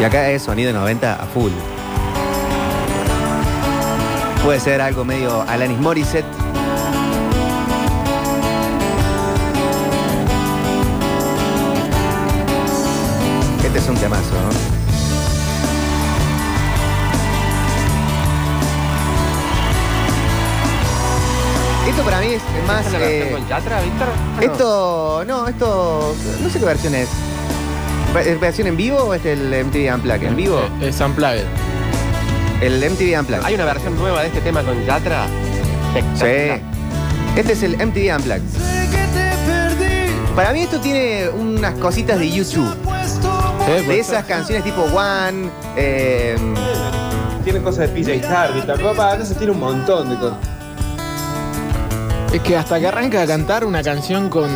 Y 0.00 0.02
acá 0.02 0.30
es 0.30 0.44
sonido 0.44 0.72
90 0.72 1.22
a 1.22 1.26
full. 1.26 1.52
Puede 4.42 4.58
ser 4.58 4.80
algo 4.80 5.04
medio 5.04 5.42
Alanis 5.42 5.78
Morissette. 5.78 6.24
Este 13.62 13.78
es 13.78 13.88
un 13.90 13.96
temazo, 13.96 14.32
¿no? 14.32 14.70
Esto 21.90 22.02
para 22.04 22.20
mí 22.20 22.26
es 22.28 22.42
más. 22.66 22.86
¿Es 22.86 22.92
la 22.94 22.98
versión 23.00 23.28
eh, 23.28 23.32
con 23.32 23.48
Yatra, 23.48 23.80
Víctor? 23.82 24.08
Esto. 24.40 25.24
No, 25.26 25.46
esto. 25.46 26.14
No 26.42 26.48
sé 26.48 26.58
qué 26.58 26.64
versión 26.64 26.94
es. 26.94 27.29
¿Es 28.18 28.40
versión 28.40 28.66
en 28.66 28.76
vivo 28.76 28.98
o 28.98 29.14
es 29.14 29.24
el 29.24 29.64
MTV 29.64 29.94
Unplugged? 29.94 30.26
¿En 30.28 30.36
vivo? 30.36 30.60
Eh, 30.80 30.88
Es 30.88 31.00
Unplugged. 31.00 31.44
El 32.60 32.78
MTV 32.90 33.18
Unplugged. 33.20 33.44
Hay 33.44 33.54
una 33.54 33.64
versión 33.64 33.96
nueva 33.96 34.22
de 34.22 34.28
este 34.28 34.40
tema 34.40 34.62
con 34.62 34.84
Yatra. 34.84 35.26
Sí. 36.14 36.60
Este 37.36 37.52
es 37.52 37.62
el 37.62 37.74
MTV 37.76 38.16
Unplugged. 38.16 38.42
Para 40.34 40.52
mí 40.52 40.62
esto 40.62 40.80
tiene 40.80 41.28
unas 41.30 41.74
cositas 41.74 42.18
de 42.18 42.30
YouTube. 42.30 42.74
Puesto 42.84 43.30
Sí, 43.66 43.86
De 43.86 43.98
esas 44.00 44.24
canciones 44.24 44.64
tipo 44.64 44.82
One. 44.82 45.48
eh, 45.76 46.36
Tiene 47.44 47.60
cosas 47.60 47.88
de 47.92 48.02
PJ 48.02 48.26
Harvey, 48.28 48.62
papá, 48.62 49.16
no 49.16 49.24
se 49.24 49.34
tiene 49.34 49.52
un 49.52 49.60
montón 49.60 50.10
de 50.10 50.16
cosas. 50.16 50.38
Es 52.32 52.40
que 52.42 52.56
hasta 52.56 52.78
que 52.80 52.86
arranca 52.86 53.22
a 53.22 53.26
cantar 53.26 53.64
una 53.64 53.82
canción 53.82 54.28
con 54.28 54.48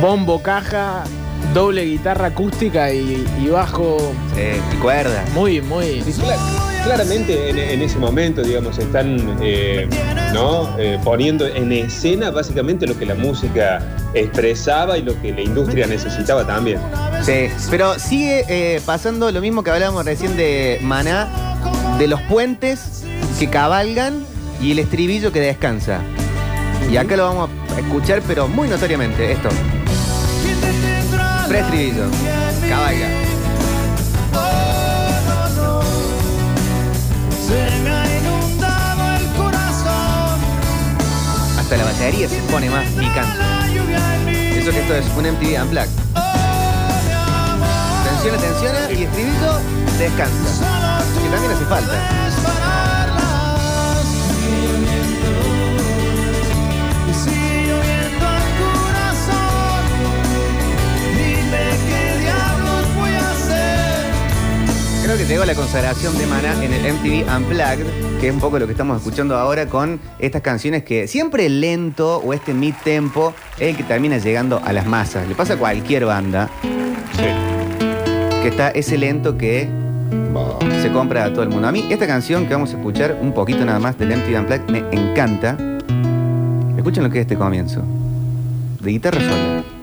bombo, 0.00 0.42
caja, 0.42 1.04
doble 1.52 1.84
guitarra 1.84 2.28
acústica 2.28 2.92
y, 2.92 3.26
y 3.42 3.48
bajo 3.48 3.98
eh, 4.36 4.60
y 4.72 4.76
cuerdas. 4.76 5.28
muy, 5.32 5.60
muy... 5.60 6.02
Claramente 6.84 7.48
en, 7.48 7.58
en 7.58 7.82
ese 7.82 7.98
momento, 7.98 8.42
digamos, 8.42 8.78
están 8.78 9.38
eh, 9.40 9.88
¿no? 10.34 10.68
Eh, 10.78 10.98
poniendo 11.02 11.46
en 11.46 11.72
escena 11.72 12.30
básicamente 12.30 12.86
lo 12.86 12.98
que 12.98 13.06
la 13.06 13.14
música 13.14 13.80
expresaba 14.12 14.98
y 14.98 15.02
lo 15.02 15.20
que 15.22 15.32
la 15.32 15.40
industria 15.40 15.86
necesitaba 15.86 16.46
también. 16.46 16.78
Sí, 17.22 17.48
pero 17.70 17.98
sigue 17.98 18.44
eh, 18.48 18.82
pasando 18.84 19.30
lo 19.30 19.40
mismo 19.40 19.62
que 19.62 19.70
hablábamos 19.70 20.04
recién 20.04 20.36
de 20.36 20.78
Maná, 20.82 21.28
de 21.98 22.06
los 22.06 22.20
puentes 22.22 23.04
que 23.38 23.48
cabalgan 23.48 24.22
y 24.60 24.72
el 24.72 24.78
estribillo 24.78 25.32
que 25.32 25.40
descansa. 25.40 26.00
Y 26.90 26.98
acá 26.98 27.16
lo 27.16 27.24
vamos 27.24 27.50
a 27.74 27.80
escuchar, 27.80 28.20
pero 28.26 28.46
muy 28.46 28.68
notoriamente, 28.68 29.32
esto. 29.32 29.48
El 39.18 39.26
corazón. 39.36 40.40
Hasta 41.58 41.76
la 41.76 41.84
batería 41.84 42.28
se 42.28 42.40
pone 42.50 42.68
más 42.70 42.86
picante. 42.88 44.58
Eso 44.58 44.70
que 44.72 44.80
esto 44.80 44.94
es 44.94 45.06
un 45.16 45.26
MTV 45.26 45.62
Unplugged. 45.62 45.90
Tensiona, 48.04 48.38
tensiona 48.38 48.90
y 48.90 49.04
estribillo 49.04 49.60
descansa. 49.98 51.04
Que 51.22 51.28
también 51.28 51.52
hace 51.52 51.64
falta. 51.66 52.33
Creo 65.14 65.28
que 65.28 65.32
llegó 65.32 65.44
la 65.44 65.54
consagración 65.54 66.18
de 66.18 66.26
Mana 66.26 66.60
en 66.64 66.72
el 66.72 66.92
MTV 66.92 67.36
Unplugged, 67.36 68.18
que 68.20 68.26
es 68.26 68.34
un 68.34 68.40
poco 68.40 68.58
lo 68.58 68.66
que 68.66 68.72
estamos 68.72 68.96
escuchando 68.98 69.36
ahora 69.36 69.66
con 69.66 70.00
estas 70.18 70.42
canciones 70.42 70.82
que 70.82 71.06
siempre 71.06 71.46
el 71.46 71.60
lento 71.60 72.16
o 72.16 72.32
este 72.32 72.52
mid 72.52 72.74
tempo 72.82 73.32
es 73.60 73.68
el 73.68 73.76
que 73.76 73.84
termina 73.84 74.18
llegando 74.18 74.60
a 74.64 74.72
las 74.72 74.86
masas. 74.86 75.28
Le 75.28 75.36
pasa 75.36 75.54
a 75.54 75.56
cualquier 75.56 76.04
banda 76.04 76.50
Sí. 77.12 78.42
que 78.42 78.48
está 78.48 78.70
ese 78.70 78.98
lento 78.98 79.38
que 79.38 79.68
se 80.82 80.90
compra 80.90 81.26
a 81.26 81.32
todo 81.32 81.44
el 81.44 81.48
mundo. 81.50 81.68
A 81.68 81.70
mí 81.70 81.86
esta 81.90 82.08
canción 82.08 82.46
que 82.48 82.54
vamos 82.54 82.74
a 82.74 82.76
escuchar 82.76 83.16
un 83.20 83.32
poquito 83.32 83.64
nada 83.64 83.78
más 83.78 83.96
del 83.96 84.10
MTV 84.10 84.40
Unplugged 84.40 84.68
me 84.68 84.78
encanta. 84.90 85.56
Escuchen 86.76 87.04
lo 87.04 87.10
que 87.10 87.20
es 87.20 87.22
este 87.22 87.36
comienzo. 87.36 87.84
De 88.80 88.90
guitarra 88.90 89.20
sola. 89.20 89.73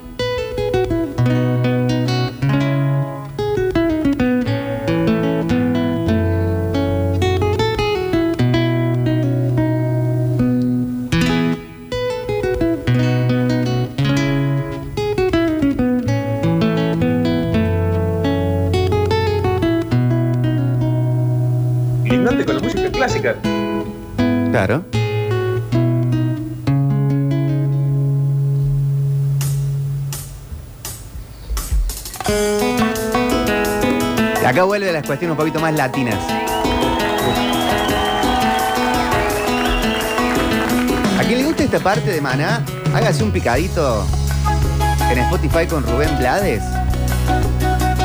Acá 34.51 34.65
vuelve 34.65 34.91
las 34.91 35.05
cuestiones 35.05 35.31
un 35.31 35.37
poquito 35.37 35.61
más 35.61 35.73
latinas. 35.73 36.17
A 41.17 41.23
quien 41.23 41.37
le 41.37 41.45
guste 41.45 41.63
esta 41.63 41.79
parte 41.79 42.11
de 42.11 42.19
Maná, 42.19 42.61
hágase 42.93 43.23
un 43.23 43.31
picadito 43.31 44.05
en 45.09 45.19
Spotify 45.19 45.65
con 45.67 45.85
Rubén 45.85 46.17
Blades 46.17 46.63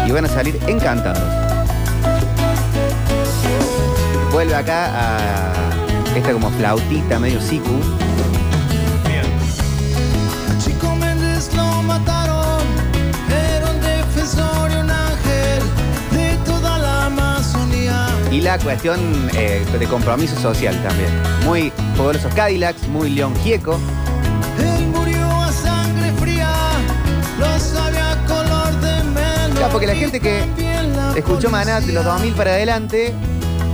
y 0.07 0.13
van 0.13 0.27
a 0.27 0.29
salir 0.29 0.57
encantados. 0.69 1.21
Vuelve 4.31 4.55
acá 4.55 4.93
a 4.95 5.53
esta 6.15 6.33
como 6.33 6.49
flautita 6.53 7.19
medio 7.19 7.41
siku. 7.41 8.06
La 18.47 18.59
cuestión 18.61 19.29
eh, 19.35 19.67
de 19.77 19.87
compromiso 19.89 20.39
social 20.41 20.81
también. 20.81 21.11
Muy 21.45 21.73
poderosos 21.97 22.33
Cadillacs, 22.33 22.87
muy 22.87 23.11
León 23.11 23.35
Gieco. 23.43 23.77
Él 24.57 24.87
murió 24.87 25.27
a 25.27 25.51
sangre 25.51 26.13
fría, 26.13 26.55
lo 27.41 27.59
sabía 27.59 28.17
color 28.29 28.73
de 28.81 29.03
mel. 29.03 29.71
Porque 29.73 29.89
la 29.89 29.97
gente 29.97 30.21
que 30.21 30.45
escuchó 31.17 31.51
Maná 31.51 31.81
de 31.81 31.93
los 31.93 32.05
2000 32.05 32.35
para 32.35 32.53
adelante 32.53 33.13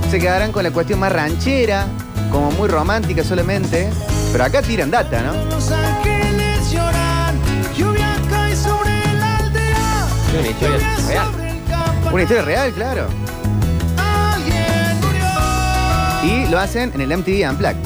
se 0.09 0.19
quedarán 0.19 0.51
con 0.51 0.63
la 0.63 0.71
cuestión 0.71 0.99
más 0.99 1.11
ranchera, 1.11 1.85
como 2.31 2.49
muy 2.49 2.67
romántica 2.67 3.23
solamente. 3.23 3.91
Pero 4.31 4.43
acá 4.43 4.63
tiran 4.63 4.89
data, 4.89 5.21
¿no? 5.21 5.33
Los 5.51 5.69
ángeles 5.69 6.71
lloran, 6.71 7.35
lluvia 7.77 8.15
cae 8.27 8.55
sobre 8.55 8.89
la 9.19 9.37
aldea. 9.37 10.07
Es 10.29 10.39
una 10.39 10.49
historia 10.49 10.97
real. 11.07 12.11
Una 12.11 12.21
historia 12.23 12.43
real, 12.43 12.71
claro. 12.73 13.07
Y 16.33 16.47
lo 16.47 16.57
hacen 16.57 16.91
en 16.95 17.01
el 17.01 17.15
MTV 17.15 17.47
Unplugged. 17.47 17.77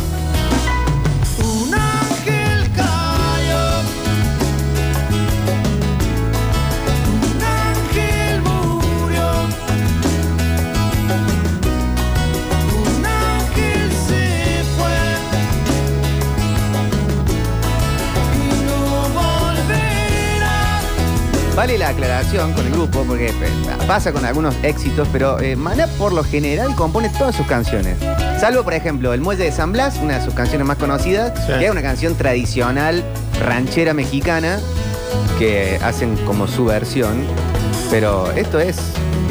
Un 1.44 1.74
ángel 1.74 2.72
cayó. 2.74 3.82
Un 7.12 7.44
ángel 7.44 8.42
murió. 8.44 9.28
Un 12.86 13.06
ángel 13.06 13.92
se 14.08 14.64
fue. 14.78 14.98
Y 18.34 18.64
no 18.66 18.80
volverá. 19.10 20.82
Vale 21.54 21.78
la 21.78 21.90
aclaración 21.90 22.54
con 22.54 22.66
el 22.66 22.72
grupo, 22.72 23.04
porque 23.04 23.28
eh, 23.28 23.34
pasa 23.86 24.14
con 24.14 24.24
algunos 24.24 24.56
éxitos, 24.64 25.06
pero 25.12 25.38
eh, 25.42 25.58
Maná 25.58 25.88
por 25.98 26.14
lo 26.14 26.24
general 26.24 26.74
compone 26.76 27.10
todas 27.10 27.36
sus 27.36 27.46
canciones. 27.46 27.98
Salvo, 28.40 28.64
por 28.64 28.74
ejemplo, 28.74 29.14
El 29.14 29.22
Muelle 29.22 29.46
de 29.46 29.52
San 29.52 29.72
Blas, 29.72 29.98
una 30.02 30.20
de 30.20 30.26
sus 30.26 30.34
canciones 30.34 30.68
más 30.68 30.78
conocidas, 30.78 31.32
Sí. 31.48 31.54
que 31.58 31.66
es 31.66 31.72
una 31.72 31.82
canción 31.82 32.16
tradicional 32.16 33.04
ranchera 33.44 33.94
mexicana, 33.94 34.60
que 35.40 35.80
hacen 35.84 36.16
como 36.26 36.48
su 36.48 36.66
versión. 36.66 37.26
Pero 37.90 38.32
esto 38.32 38.60
es 38.60 38.78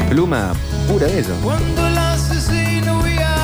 pluma 0.09 0.51
pura 0.87 1.07
de 1.07 1.19
ellos. 1.19 1.31
Cuando 1.41 1.87
el 1.87 1.97
asesino 1.97 2.99
huía, 3.01 3.35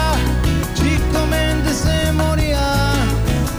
Chico 0.74 1.26
Méndez 1.30 1.78
se 1.78 2.12
moría. 2.12 2.60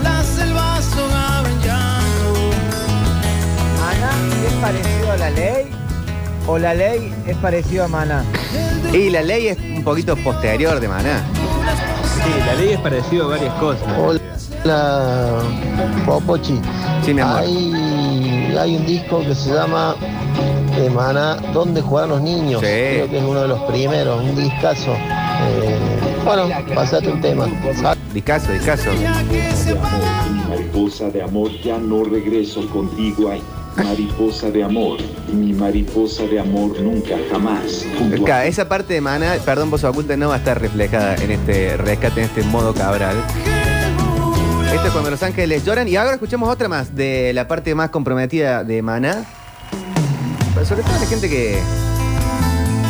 La 0.03 0.23
selva 0.23 0.81
sonaba 0.83 1.49
en 1.49 1.61
llanto. 1.63 2.51
¿Maná 3.81 4.11
es 4.47 4.53
parecido 4.55 5.13
a 5.13 5.17
la 5.17 5.31
ley? 5.31 5.71
¿O 6.47 6.59
la 6.59 6.75
ley 6.75 7.13
es 7.27 7.37
parecido 7.39 7.85
a 7.85 7.89
Maná? 7.89 8.23
Y 8.93 9.09
la 9.09 9.23
ley 9.23 9.49
es 9.49 9.59
un 9.59 9.83
poquito 9.83 10.15
posterior 10.17 10.79
de 10.79 10.89
Maná. 10.89 11.25
Sí, 12.23 12.31
la 12.47 12.55
ley 12.55 12.73
es 12.75 12.81
parecido 12.81 13.27
a 13.27 13.29
varias 13.29 13.55
cosas. 13.55 13.83
Hola, 13.99 15.41
Popochi. 16.05 16.61
Sí, 17.03 17.15
mi 17.15 17.23
amor. 17.23 17.39
Hay, 17.39 18.57
hay 18.59 18.77
un 18.77 18.87
disco 18.87 19.21
que 19.21 19.35
se 19.35 19.55
llama 19.55 19.97
eh, 20.77 20.91
Maná, 20.91 21.37
¿Dónde 21.55 21.81
juegan 21.81 22.11
los 22.11 22.21
niños? 22.21 22.61
Sí. 22.61 22.67
Creo 22.67 23.09
que 23.09 23.19
es 23.19 23.25
uno 23.25 23.43
de 23.43 23.49
los 23.49 23.61
primeros, 23.63 24.23
un 24.23 24.37
discazo. 24.37 24.93
Eh, 24.93 25.79
bueno, 26.25 26.49
pasate 26.75 27.09
un 27.09 27.21
tema. 27.23 27.47
Discaso, 28.13 28.53
discaso. 28.53 28.91
Mariposa 30.49 31.09
de 31.11 31.23
amor, 31.23 31.51
ya 31.63 31.79
no 31.79 32.05
regreso 32.05 32.69
contigo. 32.69 33.31
Ay, 33.31 33.43
mariposa 33.77 34.51
de 34.51 34.63
amor, 34.63 34.99
mi 35.33 35.53
mariposa 35.53 36.25
de 36.25 36.39
amor 36.41 36.79
nunca 36.81 37.17
jamás. 37.31 37.85
Acá, 38.23 38.45
esa 38.47 38.69
parte 38.69 38.95
de 38.95 39.01
Maná, 39.01 39.35
perdón, 39.45 39.71
voz 39.71 39.85
oculta, 39.85 40.17
no 40.17 40.29
va 40.29 40.35
a 40.37 40.39
estar 40.39 40.61
reflejada 40.61 41.17
en 41.17 41.33
este 41.33 41.77
rescate, 41.77 42.21
en 42.21 42.27
este 42.27 42.43
modo 42.45 42.73
cabral. 42.75 43.17
Esto 44.73 44.87
es 44.87 44.93
cuando 44.93 45.11
los 45.11 45.23
ángeles 45.23 45.65
lloran. 45.65 45.87
Y 45.89 45.97
ahora 45.97 46.13
escuchamos 46.15 46.49
otra 46.49 46.69
más 46.69 46.95
de 46.95 47.33
la 47.33 47.47
parte 47.49 47.75
más 47.75 47.91
comprometida 47.91 48.65
de. 48.65 48.83
Pero 50.55 50.67
sobre 50.67 50.83
todo 50.83 50.93
la 51.01 51.07
gente 51.07 51.29
que 51.29 51.59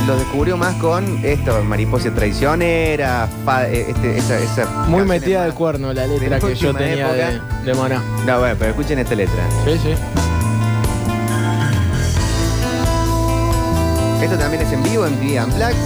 lo 0.06 0.16
descubrió 0.16 0.56
más 0.56 0.74
con 0.76 1.24
esto, 1.24 1.62
mariposa 1.64 2.10
traicionera, 2.14 3.26
fa- 3.44 3.68
eh, 3.68 3.86
este, 3.88 4.18
esa, 4.18 4.38
esa 4.38 4.66
Muy 4.88 5.04
metida 5.04 5.38
más- 5.40 5.46
de 5.48 5.52
cuerno 5.54 5.92
la 5.94 6.02
de 6.06 6.18
letra 6.20 6.38
la 6.38 6.46
que 6.46 6.54
yo 6.54 6.74
tenía 6.74 7.12
de, 7.12 7.22
época. 7.22 7.62
de 7.64 7.74
Maná. 7.74 8.02
No, 8.26 8.38
bueno, 8.38 8.56
pero 8.58 8.70
escuchen 8.72 8.98
esta 8.98 9.14
letra. 9.14 9.42
Sí, 9.64 9.78
sí. 9.82 9.94
Esto 14.24 14.38
también 14.38 14.62
es 14.62 14.72
en 14.72 14.82
vivo, 14.82 15.06
en 15.06 15.14
TV 15.16 15.42
Unplugged. 15.44 15.76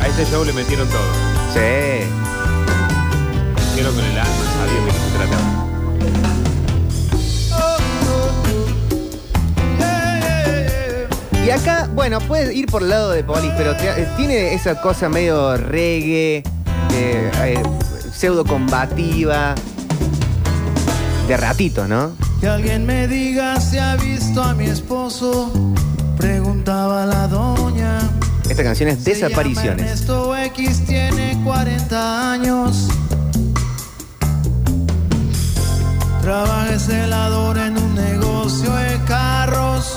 A 0.00 0.06
este 0.08 0.24
show 0.26 0.44
le 0.44 0.52
metieron 0.52 0.88
todo. 0.88 1.00
Sí. 1.54 2.04
Hicieron 3.70 3.94
con 3.94 4.04
el 4.04 4.18
alma, 4.18 4.44
sabían 4.58 4.84
de 4.86 4.90
qué 4.92 4.98
se 4.98 5.16
trataba. 5.16 6.58
Y 11.46 11.50
acá, 11.50 11.88
bueno, 11.94 12.20
puedes 12.20 12.54
ir 12.54 12.66
por 12.66 12.82
el 12.82 12.90
lado 12.90 13.10
de 13.10 13.24
Polis, 13.24 13.50
pero 13.56 13.74
te- 13.76 13.88
eh, 14.02 14.08
tiene 14.16 14.52
esa 14.54 14.80
cosa 14.80 15.08
medio 15.08 15.56
reggae, 15.56 16.42
eh, 16.92 17.30
eh, 17.42 17.62
pseudo 18.12 18.44
combativa, 18.44 19.54
de 21.26 21.36
ratito, 21.36 21.86
¿no? 21.88 22.12
Que 22.40 22.46
alguien 22.46 22.86
me 22.86 23.08
diga 23.08 23.60
si 23.60 23.78
ha 23.78 23.96
visto 23.96 24.42
a 24.42 24.54
mi 24.54 24.66
esposo. 24.66 25.50
Preguntaba 26.16 27.04
la 27.04 27.26
doña. 27.26 27.98
Esta 28.48 28.62
canción 28.62 28.88
es 28.90 29.04
Desapariciones. 29.04 29.80
Ernesto 29.80 30.36
X 30.36 30.84
tiene 30.86 31.40
40 31.44 32.32
años. 32.32 32.88
Trabaja 36.22 36.78
celador 36.78 37.58
en 37.58 37.76
un 37.76 37.94
negocio 37.94 38.72
de 38.72 38.98
carros. 39.06 39.96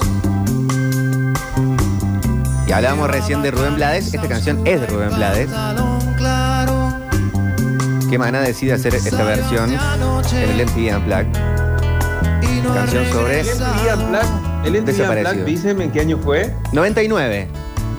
Y 2.68 2.72
hablábamos 2.72 3.12
recién 3.12 3.42
de 3.42 3.52
Rubén 3.52 3.76
Blades, 3.76 4.14
esta 4.14 4.28
canción 4.28 4.66
es 4.66 4.80
de 4.80 4.88
Rubén 4.88 5.14
Blades, 5.14 5.50
que 8.10 8.18
Maná 8.18 8.40
decide 8.40 8.74
hacer 8.74 8.96
esta 8.96 9.24
versión 9.24 9.72
en 9.72 10.50
el 10.52 10.66
MTV 10.66 10.96
Unplugged. 10.96 11.61
Canción 12.74 13.06
sobre- 13.12 13.42
El 13.42 14.76
MTV 14.76 14.86
Desaparecido. 14.86 15.30
Unplugged, 15.32 15.46
dicen 15.46 15.82
en 15.82 15.92
qué 15.92 16.02
año 16.02 16.18
fue. 16.24 16.54
99. 16.74 17.48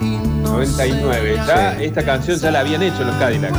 99. 0.01 1.35
Ya, 1.47 1.75
Sí. 1.77 1.83
Esta 1.85 2.03
canción 2.03 2.39
ya 2.39 2.51
la 2.51 2.59
habían 2.61 2.81
hecho 2.83 3.03
los 3.03 3.15
Cadillacs. 3.15 3.57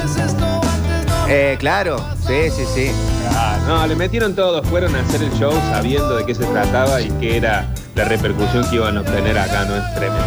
Eh, 1.29 1.57
claro, 1.59 1.97
sí, 2.27 2.51
sí, 2.55 2.65
sí. 2.75 2.91
Ah, 3.31 3.57
no, 3.67 3.87
le 3.87 3.97
metieron 3.97 4.35
todos, 4.35 4.67
fueron 4.69 4.95
a 4.95 5.01
hacer 5.01 5.23
el 5.23 5.33
show 5.39 5.53
sabiendo 5.73 6.17
de 6.17 6.27
qué 6.27 6.35
se 6.35 6.45
trataba 6.45 7.01
y 7.01 7.09
qué 7.13 7.39
era 7.39 7.73
la 7.95 8.05
repercusión 8.05 8.69
que 8.69 8.77
iban 8.77 8.97
a 8.99 9.01
obtener 9.01 9.39
acá, 9.39 9.65
¿no? 9.65 9.77
Es 9.77 9.95
tremendo. 9.95 10.25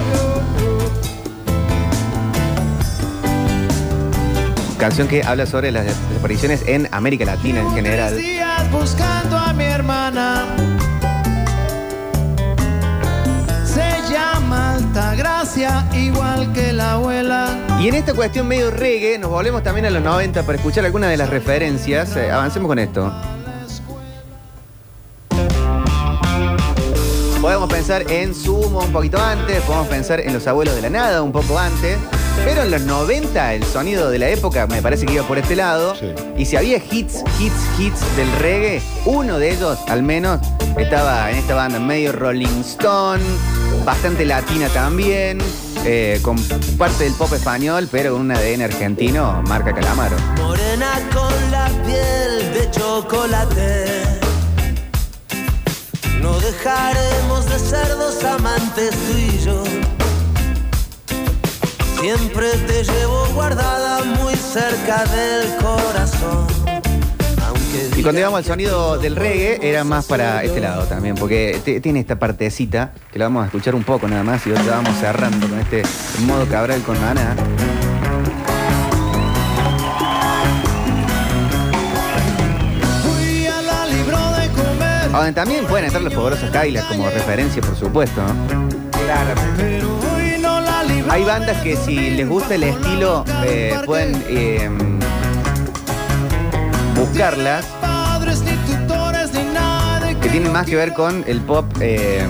Canción 4.79 5.07
que 5.07 5.23
habla 5.23 5.45
sobre 5.45 5.71
las 5.71 5.85
desapariciones 5.85 6.63
en 6.67 6.87
América 6.91 7.25
Latina 7.25 7.61
en 7.61 7.71
general. 7.71 8.17
Buscando 8.71 9.37
a 9.37 9.53
mi 9.53 9.63
hermana. 9.63 10.45
Se 13.65 14.11
llama 14.11 14.75
Altagracia, 14.75 15.85
igual 15.93 16.51
que 16.53 16.73
la 16.73 16.93
abuela. 16.93 17.49
Y 17.79 17.87
en 17.87 17.95
esta 17.95 18.13
cuestión 18.13 18.47
medio 18.47 18.71
reggae, 18.71 19.17
nos 19.17 19.29
volvemos 19.29 19.63
también 19.63 19.85
a 19.85 19.89
los 19.89 20.01
90 20.01 20.43
para 20.43 20.57
escuchar 20.57 20.85
algunas 20.85 21.09
de 21.09 21.17
las 21.17 21.29
referencias. 21.29 22.15
Eh, 22.15 22.31
avancemos 22.31 22.67
con 22.67 22.79
esto. 22.79 23.11
Podemos 27.41 27.69
pensar 27.69 28.11
en 28.11 28.35
Sumo 28.35 28.79
un 28.79 28.91
poquito 28.91 29.17
antes, 29.21 29.61
podemos 29.61 29.87
pensar 29.87 30.19
en 30.19 30.33
Los 30.33 30.47
Abuelos 30.47 30.75
de 30.75 30.81
la 30.81 30.89
Nada 30.89 31.21
un 31.21 31.31
poco 31.31 31.57
antes, 31.57 31.97
pero 32.45 32.63
en 32.63 32.71
los 32.71 32.81
90 32.81 33.53
el 33.53 33.63
sonido 33.63 34.09
de 34.09 34.19
la 34.19 34.29
época 34.29 34.67
me 34.67 34.81
parece 34.81 35.05
que 35.05 35.13
iba 35.13 35.23
por 35.23 35.37
este 35.37 35.55
lado. 35.55 35.95
Sí. 35.95 36.13
Y 36.37 36.45
si 36.45 36.55
había 36.55 36.77
hits, 36.77 37.23
hits, 37.39 37.79
hits 37.79 38.15
del 38.15 38.31
reggae, 38.39 38.81
uno 39.05 39.39
de 39.39 39.51
ellos 39.51 39.77
al 39.87 40.03
menos 40.03 40.39
estaba 40.77 41.31
en 41.31 41.37
esta 41.37 41.55
banda 41.55 41.79
medio 41.79 42.11
Rolling 42.11 42.61
Stone, 42.61 43.23
bastante 43.85 44.25
latina 44.25 44.69
también, 44.69 45.39
eh, 45.85 46.19
con 46.21 46.37
parte 46.77 47.05
del 47.05 47.13
pop 47.13 47.31
español, 47.33 47.87
pero 47.91 48.13
con 48.13 48.21
un 48.21 48.31
ADN 48.31 48.61
argentino, 48.61 49.41
marca 49.47 49.73
Calamaro. 49.73 50.17
Morena 50.37 50.99
con 51.13 51.51
la 51.51 51.67
piel 51.85 52.53
de 52.53 52.71
chocolate. 52.71 53.85
No 56.21 56.39
dejaremos 56.39 57.45
de 57.49 57.59
ser 57.59 57.87
dos 57.97 58.23
amantes 58.23 58.91
tú 58.91 59.17
y 59.17 59.39
yo. 59.43 59.63
Siempre 61.99 62.49
te 62.67 62.83
llevo 62.83 63.25
guardada 63.33 64.03
muy 64.03 64.35
cerca 64.35 65.03
del 65.05 65.55
corazón. 65.57 66.47
Y 67.95 68.03
cuando 68.03 68.21
íbamos 68.21 68.37
al 68.37 68.45
sonido 68.45 68.97
del 68.97 69.15
reggae, 69.15 69.59
era 69.61 69.83
más 69.83 70.05
para 70.05 70.43
este 70.43 70.59
lado 70.59 70.85
también, 70.85 71.15
porque 71.15 71.59
tiene 71.81 71.99
esta 71.99 72.17
partecita 72.19 72.93
que 73.11 73.17
la 73.17 73.25
vamos 73.25 73.43
a 73.43 73.45
escuchar 73.47 73.73
un 73.73 73.83
poco 73.83 74.07
nada 74.07 74.23
más 74.23 74.45
y 74.45 74.51
ya 74.51 74.61
vamos 74.63 74.95
cerrando 74.99 75.47
con 75.47 75.59
este 75.59 75.83
modo 76.25 76.45
cabral 76.47 76.81
con 76.83 76.99
Maná. 77.01 77.35
Donde 85.11 85.33
también 85.33 85.65
pueden 85.65 85.85
estar 85.87 86.01
los 86.01 86.13
poderosos 86.13 86.51
Kyla 86.51 86.87
como 86.87 87.09
referencia, 87.09 87.61
por 87.61 87.75
supuesto. 87.75 88.21
¿no? 88.21 88.69
Pero 89.57 90.16
Hay 91.09 91.23
bandas 91.23 91.61
que 91.63 91.75
si 91.77 92.09
les 92.11 92.27
gusta 92.27 92.55
el 92.55 92.63
estilo 92.63 93.23
eh, 93.45 93.75
pueden 93.85 94.23
eh, 94.27 94.69
buscarlas, 96.95 97.65
que 100.21 100.29
tienen 100.29 100.51
más 100.51 100.65
que 100.65 100.75
ver 100.75 100.93
con 100.93 101.23
el 101.27 101.39
pop 101.41 101.65
eh, 101.79 102.25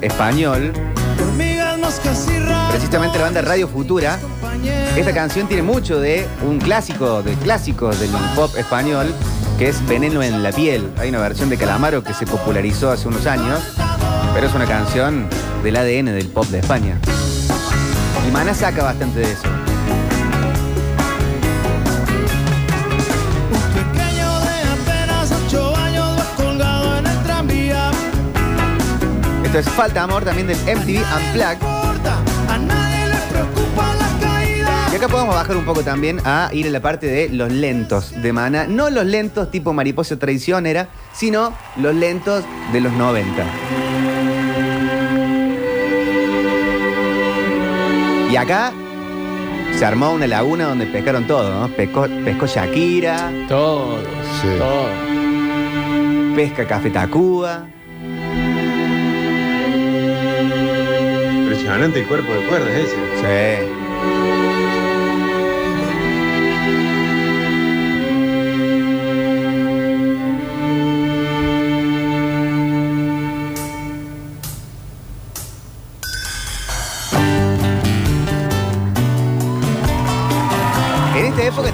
español. 0.00 0.72
Precisamente 2.70 3.18
la 3.18 3.24
banda 3.24 3.42
Radio 3.42 3.68
Futura. 3.68 4.18
Esta 4.96 5.12
canción 5.12 5.46
tiene 5.46 5.62
mucho 5.62 6.00
de 6.00 6.26
un 6.46 6.58
clásico, 6.58 7.22
de 7.22 7.34
clásicos 7.34 8.00
del 8.00 8.10
pop 8.34 8.54
español, 8.56 9.12
que 9.58 9.68
es 9.68 9.86
Veneno 9.86 10.22
en 10.22 10.42
la 10.42 10.52
piel. 10.52 10.90
Hay 10.98 11.10
una 11.10 11.18
versión 11.18 11.50
de 11.50 11.58
Calamaro 11.58 12.02
que 12.02 12.14
se 12.14 12.26
popularizó 12.26 12.90
hace 12.90 13.08
unos 13.08 13.26
años, 13.26 13.60
pero 14.32 14.46
es 14.46 14.54
una 14.54 14.66
canción 14.66 15.28
del 15.62 15.76
ADN 15.76 16.06
del 16.06 16.28
pop 16.28 16.46
de 16.46 16.60
España. 16.60 16.98
Y 18.32 18.34
Mana 18.34 18.54
saca 18.54 18.82
bastante 18.82 19.18
de 19.18 19.30
eso. 19.30 19.42
Esto 29.44 29.58
es 29.58 29.68
Falta 29.68 30.04
Amor 30.04 30.24
también 30.24 30.46
del 30.46 30.56
MTV 30.56 31.04
Unplugged. 31.14 31.62
A. 31.62 32.12
Y 34.90 34.96
acá 34.96 35.08
podemos 35.08 35.34
bajar 35.34 35.54
un 35.58 35.66
poco 35.66 35.82
también 35.82 36.18
a 36.24 36.48
ir 36.54 36.66
en 36.66 36.72
la 36.72 36.80
parte 36.80 37.08
de 37.08 37.28
los 37.28 37.52
lentos 37.52 38.22
de 38.22 38.32
Mana. 38.32 38.66
No 38.66 38.88
los 38.88 39.04
lentos 39.04 39.50
tipo 39.50 39.74
mariposa 39.74 40.18
traicionera, 40.18 40.88
sino 41.12 41.52
los 41.76 41.94
lentos 41.94 42.44
de 42.72 42.80
los 42.80 42.94
90. 42.94 43.91
Y 48.32 48.36
acá 48.36 48.72
se 49.78 49.84
armó 49.84 50.10
una 50.12 50.26
laguna 50.26 50.64
donde 50.64 50.86
pescaron 50.86 51.26
todo, 51.26 51.52
¿no? 51.52 51.68
Pescó, 51.68 52.06
pescó 52.24 52.46
Shakira, 52.46 53.30
Todo. 53.46 53.98
Sí. 54.40 54.48
Todo. 54.56 54.88
pesca 56.34 56.66
Café 56.66 56.88
Tacuba. 56.88 57.66
Impresionante 61.40 62.00
el 62.00 62.06
cuerpo 62.06 62.32
de 62.32 62.46
cuerdas 62.46 62.70
ese. 62.70 62.96
Sí. 63.66 63.71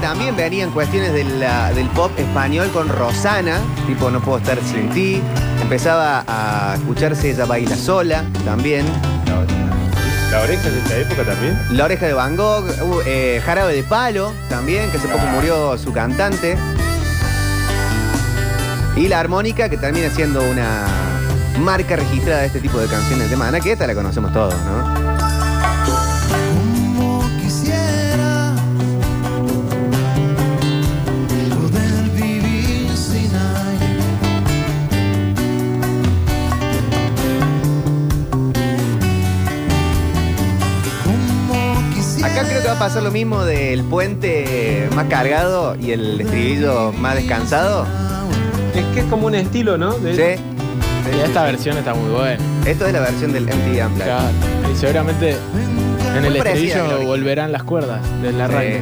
También 0.09 0.35
venían 0.35 0.71
cuestiones 0.71 1.13
de 1.13 1.23
la- 1.23 1.71
del 1.71 1.87
pop 1.89 2.11
español 2.17 2.67
con 2.73 2.89
Rosana, 2.89 3.59
tipo 3.85 4.09
No 4.09 4.19
puedo 4.19 4.39
estar 4.39 4.57
sin 4.63 4.89
ti. 4.89 5.21
Empezaba 5.61 6.23
a 6.27 6.73
escucharse 6.77 7.29
Ella 7.29 7.45
baila 7.45 7.75
sola 7.75 8.23
también. 8.43 8.87
La 10.31 10.39
oreja 10.41 10.67
es 10.67 10.73
de 10.73 10.79
esta 10.79 10.97
época 10.97 11.23
también. 11.23 11.59
La 11.77 11.85
oreja 11.85 12.07
de 12.07 12.13
Van 12.13 12.35
Gogh, 12.35 12.65
uh, 12.81 13.01
eh, 13.05 13.39
Jarabe 13.45 13.75
de 13.75 13.83
Palo 13.83 14.33
también, 14.49 14.89
que 14.89 14.97
hace 14.97 15.07
poco 15.07 15.23
murió 15.27 15.77
su 15.77 15.93
cantante. 15.93 16.57
Y 18.95 19.07
la 19.09 19.19
armónica, 19.19 19.69
que 19.69 19.77
termina 19.77 20.09
siendo 20.09 20.41
una 20.41 20.87
marca 21.59 21.95
registrada 21.97 22.39
de 22.41 22.47
este 22.47 22.59
tipo 22.61 22.79
de 22.79 22.87
canciones 22.87 23.29
de 23.29 23.35
Mana, 23.35 23.59
que 23.59 23.73
esta 23.73 23.85
la 23.85 23.93
conocemos 23.93 24.33
todos, 24.33 24.55
¿no? 24.65 24.98
Pasar 42.79 43.03
lo 43.03 43.11
mismo 43.11 43.43
del 43.43 43.83
puente 43.83 44.87
más 44.95 45.05
cargado 45.07 45.75
y 45.75 45.91
el 45.91 46.21
estribillo 46.21 46.93
más 46.93 47.15
descansado. 47.15 47.85
Es 48.73 48.85
que 48.93 49.01
es 49.01 49.05
como 49.07 49.27
un 49.27 49.35
estilo, 49.35 49.77
¿no? 49.77 49.91
De- 49.95 50.15
¿Sí? 50.37 50.41
Y 51.15 51.19
esta 51.25 51.43
versión 51.43 51.77
está 51.77 51.93
muy 51.93 52.09
buena. 52.09 52.37
Esto 52.65 52.85
es 52.87 52.93
la 52.93 53.01
versión 53.01 53.33
del 53.33 53.43
MTV 53.47 53.85
Unplugged. 53.85 54.05
Claro. 54.05 54.29
Y 54.71 54.75
seguramente 54.77 55.35
en 56.15 56.23
el 56.25 56.29
Muy 56.31 56.37
estribillo 56.39 57.01
volverán 57.05 57.51
las 57.51 57.63
cuerdas 57.63 57.99
del 58.21 58.39
arranque. 58.39 58.81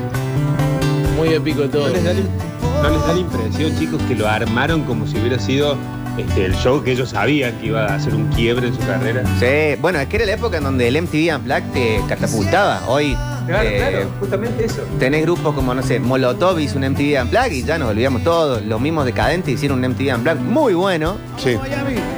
Muy 1.15 1.29
épico 1.29 1.63
todo. 1.63 1.87
¿No 1.87 1.93
les, 1.93 2.03
da, 2.03 2.13
la- 2.13 2.83
no 2.83 2.89
les 2.91 3.07
da 3.07 3.13
la 3.13 3.19
impresión, 3.19 3.79
chicos, 3.79 3.99
que 4.07 4.13
lo 4.15 4.27
armaron 4.27 4.83
como 4.83 5.07
si 5.07 5.17
hubiera 5.17 5.39
sido 5.39 5.75
este, 6.19 6.45
el 6.45 6.55
show 6.55 6.83
que 6.83 6.91
ellos 6.91 7.09
sabían 7.09 7.53
que 7.59 7.67
iba 7.67 7.85
a 7.87 7.95
hacer 7.95 8.13
un 8.13 8.27
quiebre 8.27 8.67
en 8.67 8.73
su 8.75 8.79
carrera? 8.81 9.23
Sí, 9.39 9.79
bueno, 9.81 9.99
es 9.99 10.07
que 10.07 10.17
era 10.17 10.25
la 10.27 10.33
época 10.33 10.57
en 10.57 10.63
donde 10.65 10.87
el 10.87 11.01
MTV 11.01 11.35
Unplugged 11.35 11.71
te 11.73 12.01
catapultaba. 12.07 12.81
Hoy 12.87 13.15
Claro, 13.47 13.67
eh, 13.69 13.77
claro, 13.77 14.09
justamente 14.19 14.65
eso. 14.65 14.81
tenés 14.99 15.21
grupos 15.23 15.55
como, 15.55 15.73
no 15.73 15.81
sé, 15.81 15.99
Molotov 15.99 16.59
hizo 16.59 16.77
un 16.77 16.83
MTV 16.83 17.21
Unplugged 17.23 17.51
y 17.53 17.63
ya 17.63 17.77
nos 17.77 17.89
olvidamos 17.89 18.23
todos. 18.23 18.61
Los 18.63 18.79
mismos 18.81 19.05
decadentes 19.05 19.53
hicieron 19.53 19.79
un 19.83 19.91
MTV 19.91 20.15
Unplugged 20.15 20.41
muy 20.41 20.73
bueno, 20.73 21.17
Sí. 21.37 21.57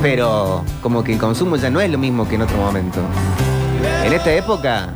pero 0.01 0.63
como 0.81 1.03
que 1.03 1.13
el 1.13 1.19
consumo 1.19 1.55
ya 1.55 1.69
no 1.69 1.79
es 1.81 1.89
lo 1.91 1.97
mismo 1.97 2.27
que 2.27 2.35
en 2.35 2.41
otro 2.41 2.57
momento. 2.57 2.99
En 4.05 4.11
esta 4.13 4.33
época, 4.33 4.89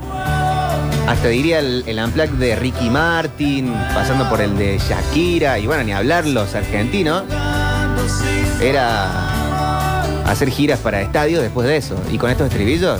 hasta 1.07 1.27
diría 1.27 1.59
el, 1.59 1.83
el 1.85 1.99
Unplugged 1.99 2.33
de 2.39 2.55
Ricky 2.55 2.89
Martin, 2.89 3.73
pasando 3.93 4.27
por 4.29 4.41
el 4.41 4.57
de 4.57 4.79
Shakira, 4.79 5.59
y 5.59 5.67
bueno, 5.67 5.83
ni 5.83 5.91
hablar 5.93 6.25
los 6.25 6.55
argentinos, 6.55 7.23
era 8.61 9.09
hacer 10.25 10.49
giras 10.49 10.79
para 10.79 11.01
estadios 11.01 11.41
después 11.41 11.67
de 11.67 11.77
eso. 11.77 11.95
Y 12.11 12.17
con 12.17 12.29
estos 12.29 12.47
estribillos, 12.47 12.99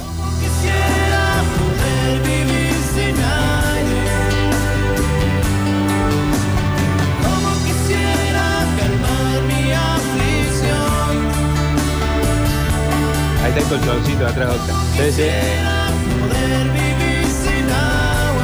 está 13.56 13.76
el 13.76 13.80
colchoncito 13.82 14.20
de 14.20 14.26
atrás, 14.26 14.50
Octa. 14.56 14.74
Sí, 14.74 15.12
sí. 15.12 15.24
Quisiera 15.24 15.88
poder 16.20 16.64
vivir 16.70 17.26
sin 17.28 17.66
agua. 17.72 18.44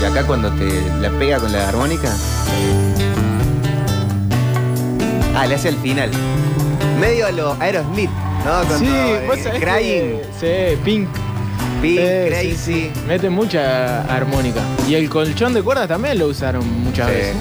y 0.00 0.04
acá 0.04 0.26
cuando 0.26 0.50
te 0.52 0.82
la 1.00 1.10
pega 1.18 1.38
con 1.38 1.52
la 1.52 1.68
armónica. 1.68 2.10
Ah, 5.36 5.46
le 5.46 5.54
hace 5.54 5.68
el 5.70 5.76
final. 5.78 6.10
Medio 7.00 7.26
a 7.26 7.32
lo 7.32 7.56
Aerosmith, 7.58 8.10
¿no? 8.44 8.50
Cuando, 8.66 8.78
Sí, 8.78 8.86
eh, 8.88 9.24
vos 9.26 9.38
sabés 9.42 9.60
Crying, 9.60 10.20
que- 10.40 10.76
Sí, 10.76 10.80
Pink. 10.84 11.08
Sí, 11.82 11.96
Crazy. 12.28 12.50
sí, 12.50 12.56
sí. 12.56 12.90
Mete 13.08 13.28
mucha 13.28 14.02
armónica. 14.02 14.60
Y 14.88 14.94
el 14.94 15.08
colchón 15.10 15.52
de 15.52 15.62
cuerdas 15.62 15.88
también 15.88 16.18
lo 16.18 16.28
usaron 16.28 16.64
muchas 16.84 17.08
Sí. 17.08 17.14
veces. 17.14 17.36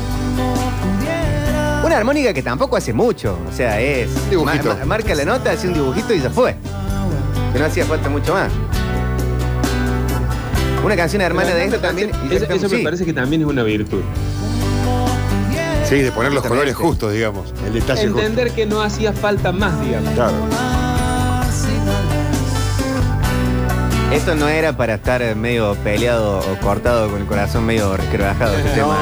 Una 1.86 1.98
armónica 1.98 2.34
que 2.34 2.42
tampoco 2.42 2.76
hace 2.78 2.92
mucho. 2.94 3.38
O 3.50 3.52
sea, 3.56 3.80
es. 3.80 4.10
Dibujito. 4.30 4.70
ma- 4.70 4.76
ma- 4.80 4.86
marca 4.86 5.14
la 5.16 5.26
nota, 5.26 5.52
hace 5.52 5.68
un 5.68 5.74
dibujito 5.74 6.14
y 6.14 6.20
ya 6.22 6.30
fue. 6.30 6.56
Que 7.54 7.60
no 7.60 7.66
hacía 7.66 7.86
falta 7.86 8.10
mucho 8.10 8.34
más. 8.34 8.52
Una 10.84 10.96
canción 10.96 11.22
hermana 11.22 11.54
de 11.54 11.66
esto 11.66 11.78
también. 11.80 12.10
y 12.30 12.36
Eso, 12.36 12.48
me 12.50 12.78
sí. 12.78 12.84
parece 12.84 13.06
que 13.06 13.14
también 13.14 13.42
es 13.44 13.48
una 13.48 13.64
virtud. 13.64 14.02
Sí, 15.88 15.98
de 15.98 16.12
poner 16.12 16.32
los 16.32 16.44
Exactamente. 16.44 16.48
colores 16.48 16.76
justos, 16.76 17.14
digamos. 17.14 17.54
El 17.66 17.74
detalle 17.74 18.08
justo. 18.08 18.20
Entender 18.20 18.52
que 18.52 18.66
no 18.66 18.82
hacía 18.82 19.12
falta 19.14 19.52
más, 19.52 19.80
digamos. 19.82 20.14
Claro. 20.14 20.34
Esto 24.12 24.36
no 24.36 24.48
era 24.50 24.76
para 24.76 24.96
estar 24.96 25.36
medio 25.36 25.76
peleado 25.84 26.40
o 26.40 26.58
cortado 26.60 27.10
con 27.10 27.22
el 27.22 27.28
corazón 27.28 27.66
medio 27.66 27.96
resquebrajado. 27.96 28.54
Este 28.58 28.70
tema, 28.72 28.98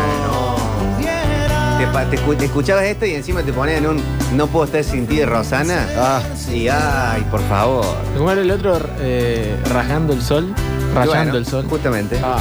Te, 1.79 1.87
pa- 1.87 2.05
te 2.05 2.17
escu- 2.19 2.37
te 2.37 2.45
escuchabas 2.45 2.83
esto 2.83 3.05
y 3.05 3.15
encima 3.15 3.41
te 3.41 3.51
ponían 3.51 3.85
un 3.87 4.01
No 4.35 4.47
puedo 4.47 4.65
estar 4.65 4.83
sin 4.83 5.07
ti 5.07 5.17
de 5.17 5.25
Rosana. 5.25 5.87
Ah, 5.97 6.21
Y 6.53 6.67
ay, 6.67 7.25
por 7.31 7.41
favor. 7.47 7.85
¿Cómo 8.17 8.29
era 8.31 8.41
el 8.41 8.51
otro? 8.51 8.79
Eh, 8.99 9.57
rajando 9.73 10.13
el 10.13 10.21
sol. 10.21 10.53
Rayando 10.93 11.15
Bueno, 11.15 11.37
el 11.37 11.45
sol. 11.45 11.65
Justamente. 11.69 12.19
Ah, 12.23 12.37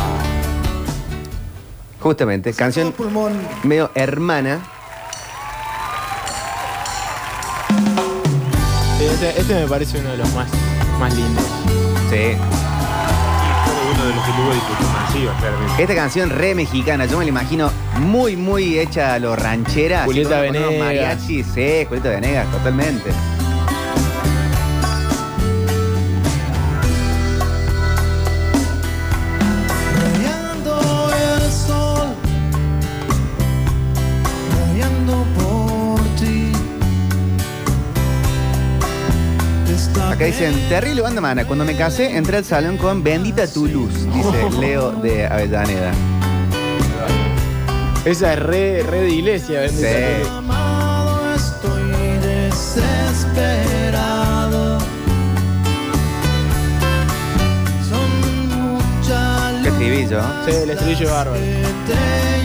Justamente. 2.01 2.53
Canción 2.53 2.93
Pulmón. 2.93 3.33
medio 3.65 3.91
hermana. 3.95 4.61
este, 9.01 9.41
este 9.41 9.55
me 9.55 9.67
parece 9.67 9.99
uno 9.99 10.11
de 10.11 10.17
los 10.19 10.33
más, 10.35 10.49
más 11.01 11.15
lindos. 11.15 11.45
Sí. 12.11 12.37
Fue 13.65 13.93
uno 13.95 14.05
de 14.07 14.15
los 14.15 14.25
que 14.25 14.33
tuvo 14.33 14.53
difusión 14.55 14.93
masiva, 14.93 15.33
claramente. 15.39 15.83
Esta 15.83 15.95
canción 15.95 16.31
re 16.31 16.55
mexicana, 16.55 17.05
yo 17.07 17.19
me 17.19 17.25
la 17.25 17.29
imagino 17.31 17.71
muy, 18.01 18.37
muy 18.37 18.79
hecha 18.79 19.15
a 19.15 19.19
lo 19.19 19.37
ranchera. 19.37 19.99
así 20.01 20.07
Julieta 20.07 20.31
con- 20.39 20.47
con 20.47 20.57
unos 20.57 20.69
Venegas. 20.71 20.87
mariachis, 20.87 21.47
sí, 21.55 21.85
Julieta 21.87 22.09
Venegas, 22.11 22.47
totalmente. 22.51 23.11
Acá 40.19 40.25
dicen, 40.27 40.53
terrible 40.69 41.01
banda 41.01 41.21
mana. 41.21 41.47
Cuando 41.47 41.65
me 41.65 41.77
casé, 41.77 42.17
entré 42.17 42.39
al 42.39 42.45
salón 42.45 42.77
con 42.77 43.05
Bendita 43.05 43.47
tu 43.47 43.67
luz, 43.69 43.95
dice 44.13 44.51
Leo 44.59 44.91
de 44.91 45.25
Avellaneda. 45.25 45.93
Esa 48.05 48.33
es 48.33 48.39
re, 48.41 48.83
re 48.83 49.03
de 49.03 49.11
iglesia. 49.11 49.61
bendita 49.61 49.89
Sí. 49.89 49.95
amado 50.29 51.35
estoy 51.37 51.93
desesperado. 52.21 54.81
Son 57.89 58.11
muchas 58.75 59.63
Qué 59.63 59.69
estribillo. 59.69 60.21
Sí, 60.45 60.51
el 60.65 60.71
estribillo 60.71 61.05
es 61.05 61.11
bárbaro. 61.13 61.41
que 61.41 61.63
te 61.87 61.93
he 61.95 62.45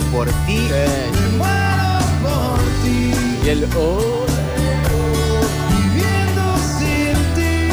muero 0.00 0.10
por 0.10 0.28
ti. 0.46 0.56
Sí. 0.58 0.72
Me 1.12 1.36
muero 1.38 1.98
por 2.22 2.60
ti. 2.82 3.14
Y 3.44 3.48
el 3.48 3.64
oh, 3.76 4.24
Viviendo 5.70 6.56
sin 6.78 7.14
ti. 7.34 7.68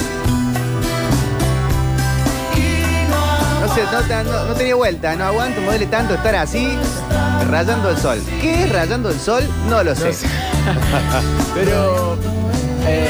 Y 2.58 3.10
no 3.10 3.68
No 3.68 3.74
sé, 3.76 3.82
no, 3.92 4.00
te- 4.02 4.24
no- 4.24 4.46
no 4.46 4.54
tenía 4.54 4.76
vuelta, 4.76 5.16
no 5.16 5.26
aguanto, 5.26 5.62
me 5.62 5.68
duele 5.68 5.86
tanto 5.88 6.14
estar 6.16 6.36
así, 6.36 6.78
rayando 7.50 7.90
el 7.90 7.98
sol. 7.98 8.22
¿Qué 8.42 8.64
es 8.66 8.72
rayando 8.72 9.10
el 9.10 9.20
sol? 9.20 9.48
No 9.70 9.84
lo 9.84 9.96
sé. 9.96 10.08
no 10.08 10.14
sé. 10.14 10.28
Pero 11.56 12.18
eh, 12.86 13.10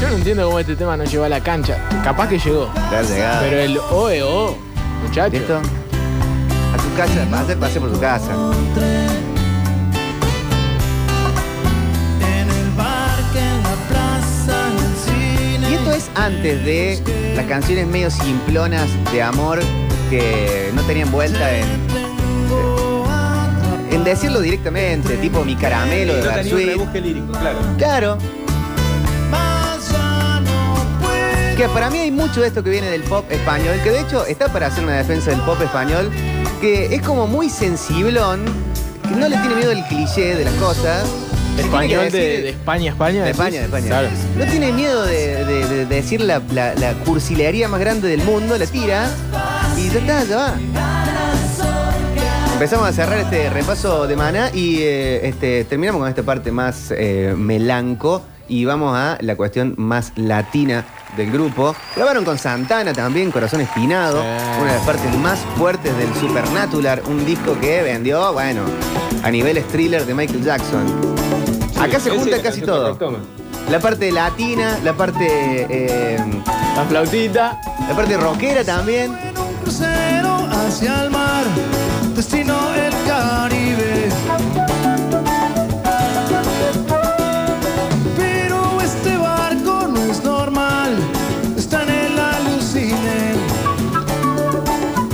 yo 0.00 0.08
no 0.08 0.16
entiendo 0.16 0.44
cómo 0.46 0.58
este 0.60 0.76
tema 0.76 0.96
no 0.96 1.04
llegó 1.04 1.24
a 1.24 1.28
la 1.28 1.40
cancha. 1.40 1.78
Capaz 2.04 2.28
que 2.28 2.38
llegó. 2.38 2.70
Llegado. 3.08 3.40
Pero 3.42 3.58
el 3.60 3.78
OEO, 3.78 4.56
muchacho. 5.02 5.62
Casa, 6.96 7.26
pase, 7.30 7.56
pase 7.56 7.78
por 7.80 7.92
tu 7.92 8.00
casa. 8.00 8.32
Y 15.68 15.74
esto 15.74 15.90
es 15.92 16.10
antes 16.14 16.64
de 16.64 17.34
las 17.36 17.46
canciones 17.46 17.86
medio 17.86 18.10
simplonas 18.10 18.88
de 19.12 19.22
amor 19.22 19.60
que 20.10 20.70
no 20.74 20.82
tenían 20.82 21.10
vuelta 21.10 21.50
en, 21.56 21.66
en 23.90 24.04
decirlo 24.04 24.40
directamente, 24.40 25.16
tipo 25.16 25.44
mi 25.44 25.56
caramelo 25.56 26.14
de 26.14 26.22
No 26.22 26.26
tenía 26.28 26.42
un 26.42 26.44
Bersuit. 26.50 26.66
rebusque 26.68 27.00
lírico, 27.00 27.32
claro. 27.78 28.18
Que 31.56 31.68
para 31.70 31.88
mí 31.88 31.98
hay 31.98 32.10
mucho 32.10 32.42
de 32.42 32.48
esto 32.48 32.62
que 32.62 32.68
viene 32.68 32.88
del 32.90 33.02
pop 33.02 33.24
español, 33.30 33.76
que 33.82 33.90
de 33.90 34.00
hecho 34.00 34.26
está 34.26 34.52
para 34.52 34.66
hacer 34.66 34.84
una 34.84 34.98
defensa 34.98 35.30
del 35.30 35.40
pop 35.40 35.58
español, 35.62 36.10
que 36.60 36.94
es 36.94 37.02
como 37.02 37.26
muy 37.26 37.48
sensiblón, 37.48 38.44
que 39.08 39.14
no 39.14 39.28
le 39.28 39.36
tiene 39.38 39.54
miedo 39.56 39.70
el 39.72 39.84
cliché 39.84 40.34
de 40.34 40.44
las 40.44 40.54
cosas. 40.54 41.06
Español 41.58 42.10
de, 42.12 42.18
decir- 42.18 42.42
de 42.42 42.48
España, 42.50 42.90
España. 42.90 43.24
De. 43.24 43.30
España, 43.30 43.58
de 43.60 43.64
España. 43.64 43.86
Claro. 43.86 44.08
No 44.38 44.44
tiene 44.44 44.72
miedo 44.72 45.04
de, 45.04 45.44
de- 45.44 45.66
de 45.68 45.86
decir 45.86 46.20
la, 46.20 46.42
la- 46.52 46.74
la 46.74 46.92
cursilería 47.04 47.66
más 47.68 47.80
grande 47.80 48.08
del 48.08 48.22
mundo, 48.24 48.58
la 48.58 48.66
tira 48.66 49.08
y 49.76 49.88
ya 49.88 49.98
está, 50.00 50.24
ya 50.24 50.36
va. 50.36 50.54
Empezamos 52.52 52.88
a 52.88 52.92
cerrar 52.92 53.18
este 53.18 53.50
repaso 53.50 54.06
de 54.06 54.16
Maná 54.16 54.50
y 54.52 54.78
eh, 54.80 55.28
este, 55.28 55.64
terminamos 55.64 56.00
con 56.00 56.08
esta 56.08 56.22
parte 56.22 56.50
más 56.50 56.90
eh, 56.90 57.34
melanco 57.36 58.22
y 58.48 58.64
vamos 58.64 58.96
a 58.96 59.18
la 59.20 59.36
cuestión 59.36 59.74
más 59.76 60.12
latina 60.16 60.84
del 61.16 61.32
grupo. 61.32 61.74
Grabaron 61.96 62.24
con 62.24 62.38
Santana 62.38 62.92
también, 62.92 63.30
Corazón 63.30 63.60
Espinado, 63.62 64.20
Sí. 64.22 64.28
una 64.60 64.72
de 64.72 64.78
las 64.78 64.86
partes 64.86 65.16
más 65.18 65.38
fuertes 65.56 65.96
del 65.96 66.12
Supernatural, 66.14 67.02
un 67.06 67.24
disco 67.24 67.58
que 67.60 67.82
vendió, 67.82 68.32
bueno, 68.32 68.62
a 69.22 69.30
nivel 69.30 69.62
thriller 69.64 70.04
de 70.06 70.14
Michael 70.14 70.44
Jackson. 70.44 70.84
Acá 71.80 71.98
se 72.00 72.10
junta 72.10 72.40
casi 72.42 72.60
todo. 72.62 72.96
La 73.70 73.80
parte 73.80 74.12
latina, 74.12 74.78
la 74.84 74.92
parte 74.92 75.26
eh, 75.68 76.18
La 76.76 76.84
flautita. 76.84 77.60
la 77.88 77.96
parte 77.96 78.16
rockera 78.16 78.62
también. 78.62 79.16
En 79.24 79.36
un 79.36 79.52
crucero 79.54 80.36
hacia 80.52 81.02
el 81.02 81.10
mar, 81.10 81.42
destino 82.14 82.54
el 82.74 82.92
Caribe. 83.08 84.08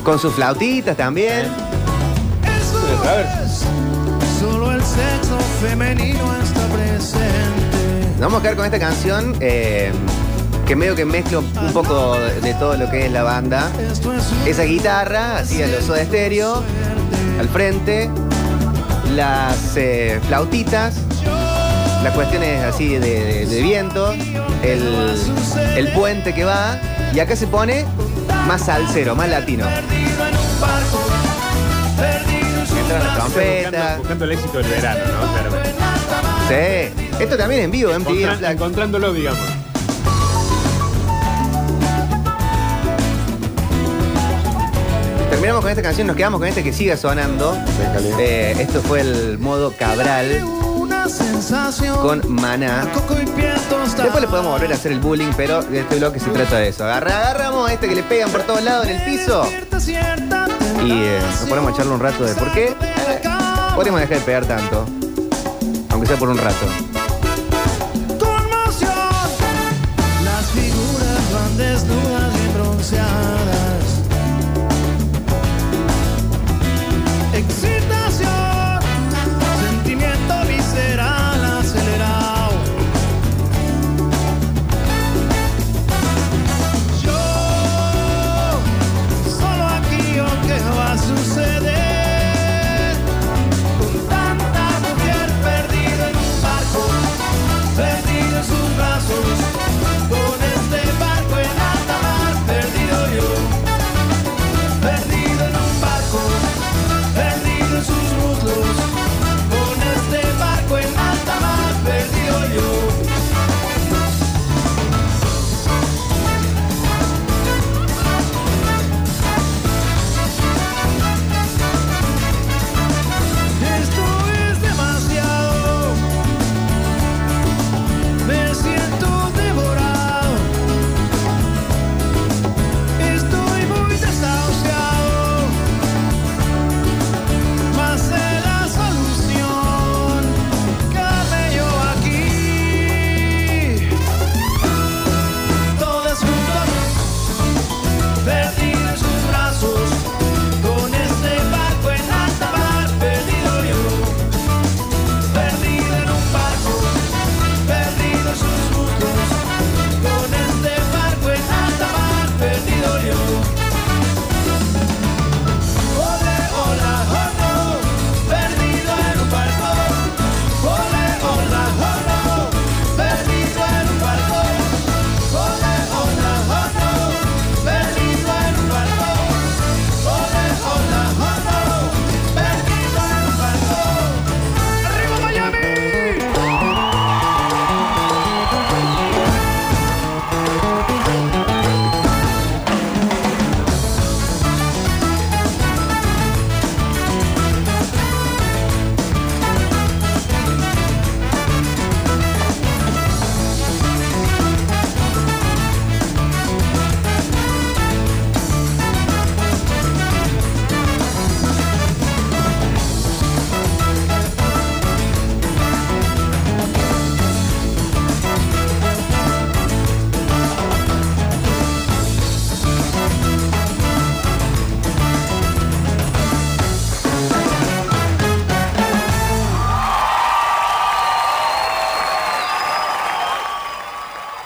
Con 0.05 0.19
sus 0.19 0.35
flautitas 0.35 0.97
también. 0.97 1.47
Eso 2.45 2.79
solo 4.41 4.73
el 4.73 4.83
sexo 4.83 5.39
femenino 5.61 6.35
está 6.43 6.61
presente. 6.67 8.09
Nos 8.13 8.21
vamos 8.21 8.41
a 8.41 8.43
quedar 8.43 8.57
con 8.57 8.65
esta 8.67 8.79
canción 8.81 9.37
eh, 9.41 9.93
que 10.67 10.75
medio 10.75 10.95
que 10.97 11.05
mezcla 11.05 11.39
un 11.39 11.73
poco 11.73 12.17
de, 12.19 12.41
de 12.41 12.55
todo 12.55 12.77
lo 12.77 12.91
que 12.91 13.07
es 13.07 13.13
la 13.13 13.23
banda. 13.23 13.71
Esa 14.47 14.65
guitarra, 14.65 15.39
así 15.39 15.63
a 15.63 15.69
los 15.69 15.87
de 15.87 16.03
estéreo, 16.03 16.63
al 17.39 17.49
frente, 17.49 18.11
las 19.15 19.77
eh, 19.77 20.21
flautitas, 20.27 20.95
las 22.03 22.13
cuestiones 22.15 22.63
así 22.65 22.89
de, 22.89 22.99
de- 23.01 23.47
de 23.47 23.63
viento, 23.63 24.13
el, 24.65 25.15
el 25.77 25.89
puente 25.93 26.35
que 26.35 26.45
va, 26.45 26.77
y 27.15 27.21
acá 27.21 27.37
se 27.37 27.47
pone 27.47 27.85
más 28.47 28.65
salsero, 28.67 29.15
más 29.15 29.29
latino. 29.29 29.67
Entran 32.79 33.05
las 33.05 33.17
trompetas. 33.17 33.73
Buscando, 33.73 33.99
buscando 33.99 34.25
el 34.25 34.33
éxito 34.33 34.59
del 34.59 34.67
verano, 34.69 35.01
¿no? 35.05 35.33
Claramente. 35.33 35.71
Sí. 36.49 37.03
Esto 37.21 37.37
también 37.37 37.63
en 37.63 37.71
vivo, 37.71 37.93
encontrándolo, 37.93 39.13
digamos. 39.13 39.41
Terminamos 45.31 45.63
con 45.63 45.71
esta 45.71 45.83
canción, 45.83 46.07
nos 46.07 46.17
quedamos 46.17 46.41
con 46.41 46.49
este 46.49 46.63
que 46.63 46.73
siga 46.73 46.97
sonando. 46.97 47.57
Eh, 48.19 48.55
esto 48.59 48.83
fue 48.83 49.01
el 49.01 49.39
modo 49.39 49.73
Cabral. 49.77 50.45
Con 52.03 52.21
Maná. 52.35 52.85
Después 54.05 54.21
le 54.23 54.29
podemos 54.29 54.53
volver 54.53 54.73
a 54.73 54.75
hacer 54.75 54.93
el 54.93 55.01
bullying, 55.01 55.33
pero 55.37 55.63
de 55.63 55.81
este 55.81 55.97
bloque 55.97 56.21
se 56.21 56.31
trata 56.31 56.57
de 56.59 56.69
eso. 56.69 56.85
Agarra- 56.85 57.19
agarramos 57.31 57.69
a 57.69 57.73
este 57.75 57.89
que 57.89 57.95
le 57.95 58.03
pegan 58.03 58.31
por 58.31 58.43
todos 58.43 58.63
lados 58.63 58.87
en 58.87 58.97
el 58.97 59.03
piso 59.05 59.45
y 60.85 60.91
eh, 60.93 61.19
nos 61.41 61.49
ponemos 61.49 61.71
a 61.71 61.75
echarle 61.75 61.93
un 61.93 62.01
rato 62.01 62.25
de 62.25 62.35
por 62.35 62.53
qué. 62.53 62.67
eh, 62.69 63.23
podríamos 63.75 64.01
dejar 64.01 64.19
de 64.19 64.25
pegar 64.25 64.47
tanto. 64.47 64.87
Aunque 65.91 66.07
sea 66.07 66.17
por 66.17 66.29
un 66.29 66.39
rato. 66.39 66.67